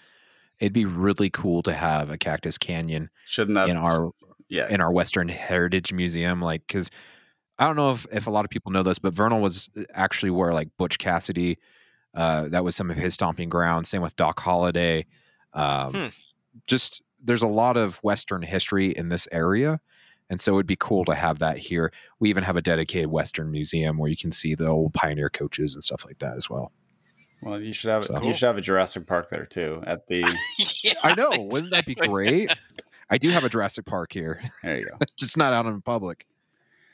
[0.61, 3.67] It'd be really cool to have a Cactus Canyon Shouldn't that?
[3.67, 4.11] in our
[4.47, 6.91] yeah, in our Western Heritage Museum, like because
[7.57, 9.83] I don't know if if a lot of people know this, but Vernal was uh,
[9.93, 11.57] actually where like Butch Cassidy,
[12.13, 13.87] uh, that was some of his stomping ground.
[13.87, 15.07] Same with Doc Holliday.
[15.53, 16.07] Um, Hmm.
[16.67, 19.79] Just there's a lot of Western history in this area,
[20.29, 21.91] and so it'd be cool to have that here.
[22.19, 25.73] We even have a dedicated Western museum where you can see the old pioneer coaches
[25.73, 26.71] and stuff like that as well.
[27.41, 29.83] Well, you should have So- you should have a Jurassic Park there too.
[29.85, 30.19] At the
[30.83, 32.53] yeah, I know, wouldn't that be great?
[33.09, 34.97] I do have a Jurassic Park here, there you go.
[35.17, 36.25] just not out in public.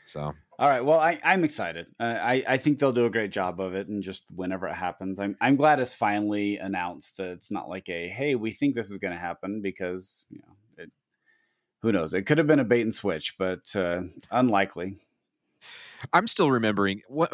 [0.05, 0.21] So
[0.57, 0.83] All right.
[0.83, 1.87] Well, I, I'm excited.
[1.99, 4.73] Uh, I I think they'll do a great job of it, and just whenever it
[4.73, 8.73] happens, I'm I'm glad it's finally announced that it's not like a hey, we think
[8.73, 10.91] this is going to happen because you know it.
[11.81, 12.13] Who knows?
[12.13, 14.95] It could have been a bait and switch, but uh, unlikely.
[16.13, 17.33] I'm still remembering what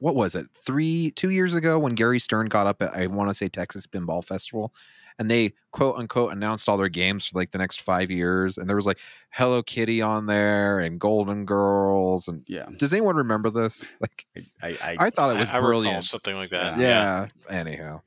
[0.00, 3.28] what was it three two years ago when Gary Stern got up at I want
[3.28, 4.72] to say Texas Pinball Festival
[5.18, 8.68] and they quote unquote announced all their games for like the next five years, and
[8.68, 8.98] there was like
[9.30, 13.92] Hello Kitty on there and Golden Girls, and Yeah, does anyone remember this?
[14.00, 14.26] Like,
[14.62, 16.04] I, I, I thought it was I, I brilliant.
[16.04, 16.78] something like that.
[16.78, 17.28] yeah.
[17.48, 18.02] Anyhow,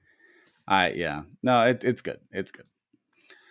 [0.67, 1.23] I, yeah.
[1.41, 2.19] No, it, it's good.
[2.31, 2.65] It's good.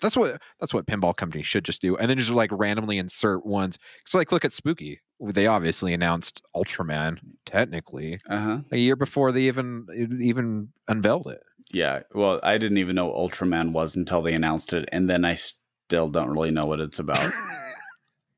[0.01, 3.45] that's what that's what pinball companies should just do, and then just like randomly insert
[3.45, 3.79] ones.
[4.03, 5.01] It's like look at Spooky.
[5.21, 8.59] They obviously announced Ultraman technically Uh huh.
[8.71, 9.87] a year before they even
[10.21, 11.41] even unveiled it.
[11.73, 12.01] Yeah.
[12.15, 15.35] Well, I didn't even know what Ultraman was until they announced it, and then I
[15.35, 17.33] still don't really know what it's about.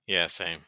[0.06, 0.58] Yeah, same.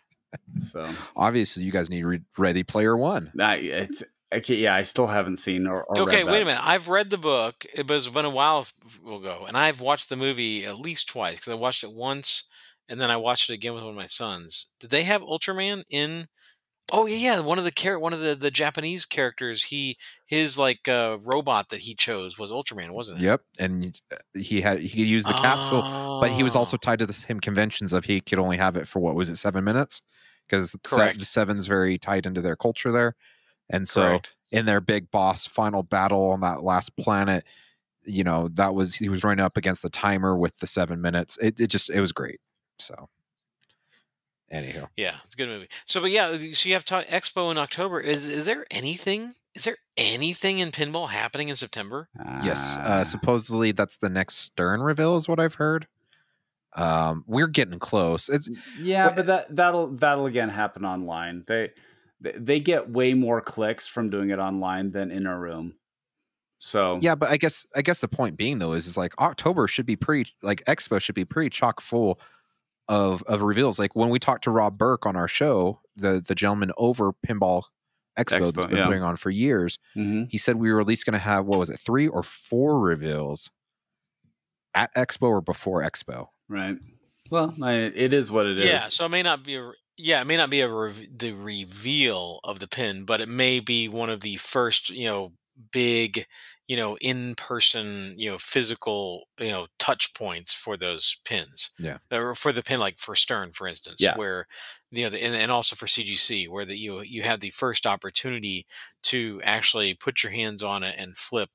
[0.61, 3.33] so, obviously, you guys need Re- Ready Player One.
[3.41, 4.03] I, it's
[4.33, 4.55] okay.
[4.55, 6.63] Yeah, I still haven't seen or, or Okay, read wait a minute.
[6.65, 8.67] I've read the book, it- but it's been a while
[9.05, 12.45] ago, and I've watched the movie at least twice because I watched it once,
[12.93, 14.69] and then I watched it again with one of my sons.
[14.79, 16.29] Did they have Ultraman in?
[16.93, 17.41] Oh yeah, yeah.
[17.41, 21.71] One of the char- one of the, the Japanese characters, he his like uh, robot
[21.71, 23.23] that he chose was Ultraman, wasn't it?
[23.25, 26.79] Yep, and uh, he had he could use the capsule, but he was also Oh.
[26.79, 29.37] tied to the same conventions of he could only have it for what was it
[29.37, 30.03] seven minutes
[30.47, 33.15] because the seven's very tied into their culture there,
[33.71, 34.37] and so Correct.
[34.51, 37.45] in their big boss final battle on that last planet,
[38.05, 41.39] you know that was he was running up against the timer with the seven minutes.
[41.39, 42.41] It it just it was great.
[42.79, 43.09] So,
[44.51, 45.69] anyhow, Yeah, it's a good movie.
[45.87, 48.01] So, but yeah, so you have ta- Expo in October.
[48.01, 49.33] Is is there anything?
[49.55, 52.09] Is there anything in pinball happening in September?
[52.43, 52.83] yes, Ah.
[53.01, 55.87] uh, supposedly that's the next Stern reveal is what I've heard.
[56.75, 58.29] Um, we're getting close.
[58.31, 58.49] It's
[58.79, 61.45] Yeah, What- but that that'll that'll again happen online.
[61.47, 61.71] They
[62.21, 65.75] they- they get way more clicks from doing it online than in a room.
[66.59, 69.67] So Yeah, but I guess I guess the point being though is is like October
[69.69, 72.19] should be pretty like Expo should be pretty chock full
[72.93, 73.79] of of reveals.
[73.79, 77.63] Like when we talked to Rob Berk on our show, the the gentleman over Pinball
[78.19, 78.85] Expo, Expo, that's been yeah.
[78.87, 80.29] putting on for years, Mhm.
[80.31, 82.79] he said we were at least going to have what was it three or four
[82.79, 83.51] reveals
[84.75, 86.29] at Expo or before Expo.
[86.49, 86.77] right.
[87.31, 88.65] Well, I, it is what it is.
[88.67, 91.07] Yeah, so it may not be a re- yeah, it may not be a rev-
[91.19, 95.33] the reveal of the pin, but it may be one of the first, you know,
[95.73, 96.27] big,
[96.73, 101.69] you know, in person, you know, physical, you know, touch points for those pins.
[101.79, 101.99] Yeah.
[102.11, 104.17] or for the pin, like for Stern, for instance, Yeah.
[104.17, 104.47] where
[104.91, 107.87] you know, the, and, and also for CGC, where that you you have the first
[107.87, 108.65] opportunity
[109.03, 111.51] to actually put your hands on it and flip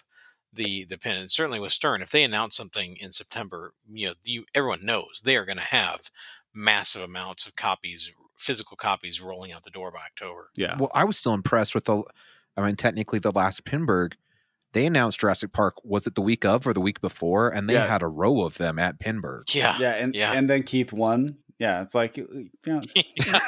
[0.53, 1.18] the the pin.
[1.18, 5.22] And certainly with Stern, if they announce something in September, you know, you everyone knows
[5.24, 6.11] they are going to have
[6.53, 10.49] massive amounts of copies, physical copies, rolling out the door by October.
[10.55, 10.76] yeah.
[10.78, 12.03] Well, I was still impressed with the.
[12.55, 14.13] I mean, technically, the last Pinburgh,
[14.78, 15.75] they announced Jurassic Park.
[15.84, 17.49] Was it the week of or the week before?
[17.49, 17.88] And they Yeah.
[17.88, 19.43] had a row of them at Pinburgh.
[19.55, 20.34] Yeah, yeah, and yeah.
[20.34, 21.38] and then Keith won.
[21.57, 23.39] Yeah, it's like you know, it's Yeah.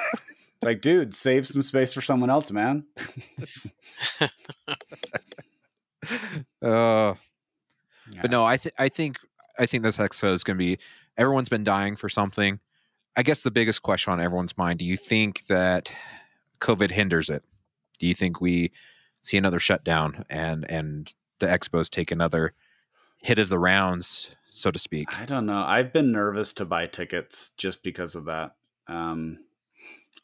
[0.63, 2.85] like dude, save some space for someone else, man.
[6.61, 7.13] Uh,
[8.11, 8.21] Yeah.
[8.23, 9.17] But no, I think I think
[9.59, 10.79] I think this expo is going to be.
[11.15, 12.59] Everyone's been dying for something.
[13.15, 15.91] I guess the biggest question on everyone's mind: Do you think that
[16.59, 17.43] COVID hinders it?
[17.99, 18.71] Do you think we
[19.21, 22.53] see another shutdown and and the expos take another
[23.17, 25.07] hit of the rounds, so to speak?
[25.19, 25.63] I don't know.
[25.65, 28.55] I've been nervous to buy tickets just because of that.
[28.87, 29.39] Um,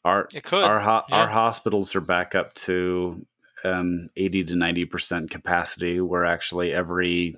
[0.04, 0.64] our It could.
[0.64, 1.16] our ho- yeah.
[1.16, 3.26] our hospitals are back up to
[3.64, 6.00] um, eighty to ninety percent capacity.
[6.00, 7.34] We're actually every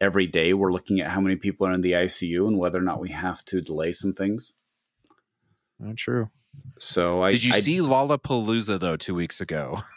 [0.00, 2.82] every day we're looking at how many people are in the ICU and whether or
[2.82, 4.52] not we have to delay some things.
[5.80, 6.30] Not true.
[6.78, 9.82] So I Did you I, see Lollapalooza though two weeks ago?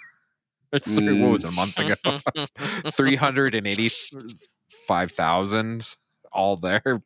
[0.79, 2.91] Three- what was it, a month ago?
[2.91, 5.95] Three hundred and eighty-five thousand
[6.31, 7.01] all there,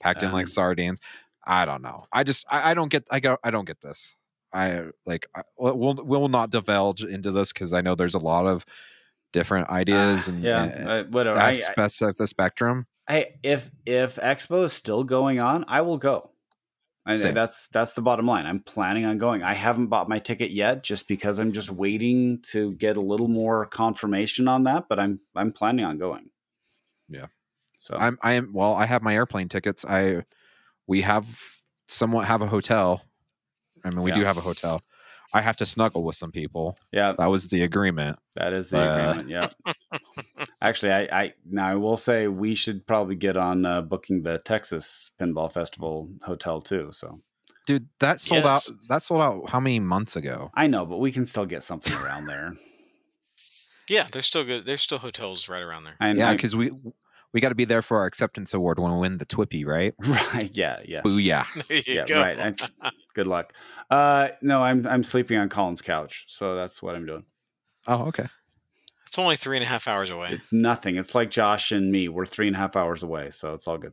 [0.00, 1.00] packed in like Um, sardines.
[1.44, 2.06] I don't know.
[2.12, 4.16] I just I, I don't get I go I don't get this.
[4.52, 8.46] I like I, we'll we'll not divulge into this because I know there's a lot
[8.46, 8.66] of
[9.32, 11.38] different ideas Ah, and yeah, and uh, whatever.
[11.38, 12.84] I, I, aspects of the spectrum.
[13.08, 16.30] hey, if if Expo is still going on, I will go.
[17.06, 18.46] I, that's that's the bottom line.
[18.46, 19.42] I'm planning on going.
[19.42, 23.28] I haven't bought my ticket yet, just because I'm just waiting to get a little
[23.28, 24.88] more confirmation on that.
[24.88, 26.30] But I'm I'm planning on going.
[27.08, 27.26] Yeah.
[27.78, 28.74] So I'm I am well.
[28.74, 29.84] I have my airplane tickets.
[29.88, 30.24] I
[30.86, 31.26] we have
[31.88, 33.02] somewhat have a hotel.
[33.82, 34.78] I mean, we do have a hotel.
[35.32, 36.76] I have to snuggle with some people.
[36.92, 38.18] yeah, That was the agreement.
[38.36, 39.28] that is the Uh, agreement.
[39.28, 39.48] Yeah.
[40.62, 44.38] Actually, I, I now I will say we should probably get on uh, booking the
[44.38, 46.90] Texas Pinball Festival hotel too.
[46.92, 47.20] So
[47.66, 48.70] Dude, that sold Yes.
[48.70, 48.76] out.
[48.88, 50.50] That sold out how many months ago?
[50.54, 52.54] I know, but we can still get something around there.
[53.88, 54.64] yeah, there's still good.
[54.66, 55.94] There's still hotels right around there.
[56.00, 56.70] And yeah, because we
[57.32, 59.94] we got to be there for our acceptance award when we win the TWIPY, right?
[60.34, 61.00] right, yeah, yeah.
[61.04, 61.46] There Booyah!
[61.86, 62.20] you yeah, go.
[62.20, 62.62] right.
[62.82, 63.52] I- good luck.
[63.90, 67.24] Uh, no, I'm I'm sleeping on Colin's couch, so that's what I'm doing.
[67.86, 68.26] Oh, okay.
[69.06, 70.28] It's only three and a half hours away.
[70.30, 70.96] It's nothing.
[70.96, 72.08] It's like Josh and me.
[72.08, 73.92] We're three and a half hours away, so it's all good.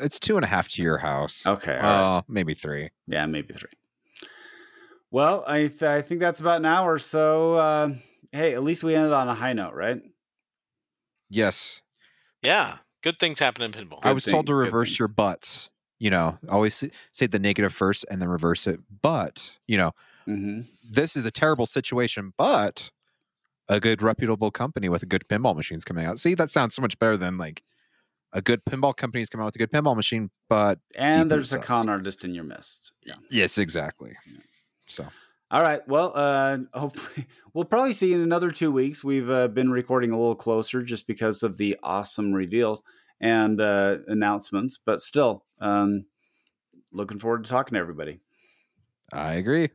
[0.00, 1.44] It's two and a half to your house.
[1.46, 1.76] Okay.
[1.76, 2.16] all right.
[2.18, 2.90] Uh, maybe three.
[3.06, 3.70] Yeah, maybe three.
[5.10, 6.98] Well, I th- I think that's about an hour.
[6.98, 7.90] So, uh,
[8.32, 10.00] hey, at least we ended on a high note, right?
[11.28, 11.82] Yes.
[12.42, 14.00] Yeah, good things happen in pinball.
[14.04, 15.70] I was thing- told to reverse your butts.
[15.98, 18.80] You know, always say- say the negative first and then reverse it.
[19.02, 19.92] But, you know,
[20.26, 20.60] Mm-hmm.
[20.90, 22.90] this is a terrible situation, but
[23.68, 26.18] a good reputable company with a good pinball machines coming out.
[26.20, 27.62] See, that sounds so much better than like
[28.32, 31.28] a good pinball company is coming out with a good pinball machine, but And Deeper
[31.30, 31.66] there's a sucks.
[31.66, 32.92] con artist in your midst.
[33.04, 33.14] Yeah.
[33.30, 34.16] yes, exactly.
[34.30, 34.38] Yeah.
[34.86, 35.08] So
[35.50, 35.86] All right.
[35.88, 39.02] Well, uh, hopefully we'll probably see you in another two weeks.
[39.02, 42.82] We've uh, been recording a little closer just because of the awesome reveals
[43.20, 46.06] and uh, announcements, but still, um,
[46.92, 48.20] looking forward to talking to everybody.
[49.12, 49.70] I agree.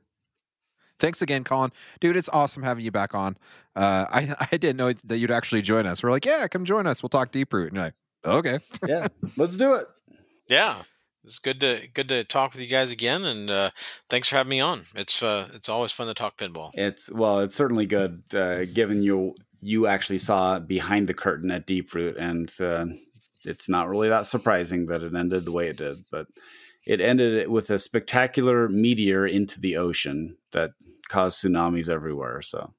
[0.98, 1.72] Thanks again, Colin.
[2.00, 3.38] Dude, it's awesome having you back on.
[3.76, 6.02] Uh, I I didn't know that you'd actually join us.
[6.02, 7.04] We're like, yeah, come join us.
[7.04, 7.68] We'll talk deep root.
[7.68, 7.94] And you're like,
[8.26, 8.60] okay.
[8.88, 9.08] Yeah,
[9.38, 9.88] let's do it.
[10.48, 10.84] Yeah,
[11.26, 13.72] it's good to good to talk with you guys again, and uh,
[14.10, 14.84] thanks for having me on.
[14.96, 16.72] It's uh, it's always fun to talk pinball.
[16.76, 21.66] It's well, it's certainly good uh, given you you actually saw behind the curtain at
[21.66, 22.86] Deep Root, and uh,
[23.44, 25.98] it's not really that surprising that it ended the way it did.
[26.12, 26.28] But
[26.86, 30.72] it ended with a spectacular meteor into the ocean that
[31.08, 32.42] caused tsunamis everywhere.
[32.42, 32.74] So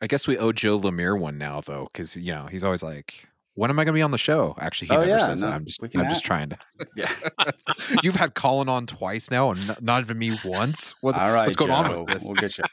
[0.00, 3.26] I guess we owe Joe Lemire one now, though, because you know he's always like,
[3.58, 5.42] "When am I going to be on the show?" Actually, he Oh, never yeah, says
[5.42, 5.54] no, that.
[5.56, 6.58] I'm just, I'm add- just trying to.
[6.96, 7.10] yeah,
[8.02, 10.94] You've had Colin on twice now, and not, not even me once.
[11.00, 12.24] What, all right, what's going on with this?
[12.24, 12.64] We'll get you.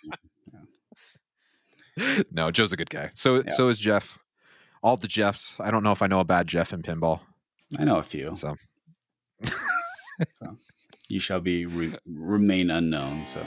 [2.31, 3.11] no, Joe's a good guy.
[3.13, 3.51] So, Yeah.
[3.53, 4.19] so is Jeff.
[4.83, 5.57] All the Jeffs.
[5.59, 7.21] I don't know if I know a bad Jeff in pinball.
[7.79, 8.36] I know a few.
[8.36, 8.55] So,
[11.09, 13.25] You shall be re- remain unknown.
[13.25, 13.43] So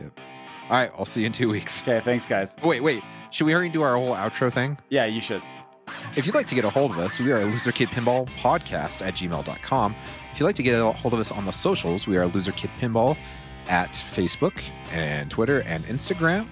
[0.00, 0.18] yep.
[0.64, 1.82] all right, I'll see you in two weeks.
[1.82, 2.56] okay, thanks, guys.
[2.62, 3.02] Wait, wait.
[3.30, 4.78] Should we hurry and do our whole outro thing?
[4.90, 5.42] Yeah, you should.
[6.16, 9.04] If you'd like to get a hold of us, we are Loser Kid Pinball Podcast
[9.04, 9.96] at gmail.com.
[10.32, 12.52] If you'd like to get a hold of us on the socials, we are Loser
[12.52, 13.16] Kid Pinball
[13.68, 16.46] at Facebook and Twitter and Instagram.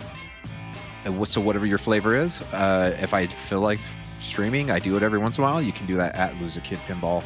[1.05, 3.81] And so, whatever your flavor is, uh, if I feel like
[4.21, 5.63] streaming, I do it every once in a while.
[5.63, 7.25] You can do that at Loser Kid Pinball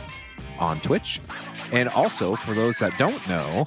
[0.58, 1.20] on Twitch.
[1.72, 3.66] And also, for those that don't know,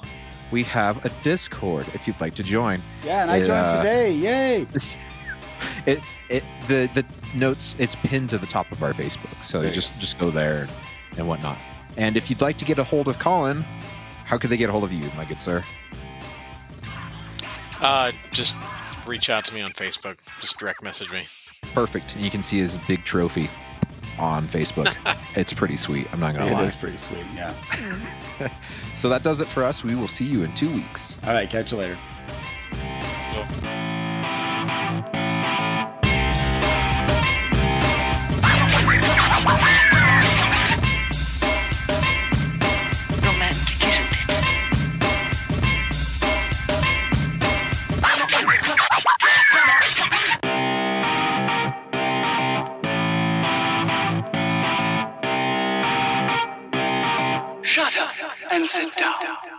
[0.50, 2.80] we have a Discord if you'd like to join.
[3.04, 4.12] Yeah, and I It, joined uh, today.
[4.12, 4.66] Yay!
[5.86, 7.04] it it the the
[7.36, 10.18] notes it's pinned to the top of our Facebook, so There you you just just
[10.18, 10.66] go there
[11.16, 11.58] and whatnot.
[11.96, 13.62] And if you'd like to get a hold of Colin,
[14.24, 15.64] how could they get a hold of you, my good sir?
[17.80, 18.56] Uh, just
[19.06, 20.18] reach out to me on Facebook.
[20.40, 21.24] Just direct message me.
[21.74, 22.14] Perfect.
[22.14, 23.48] And you can see his big trophy
[24.18, 24.94] on Facebook.
[25.36, 26.06] it's pretty sweet.
[26.12, 26.64] I'm not gonna It lie.
[26.64, 27.24] is pretty sweet.
[27.34, 27.54] Yeah.
[28.94, 29.84] So that does it for us.
[29.84, 31.20] We will see you in two weeks.
[31.24, 31.96] All right, catch you later.
[32.72, 33.87] romantic,
[58.68, 59.57] sit down.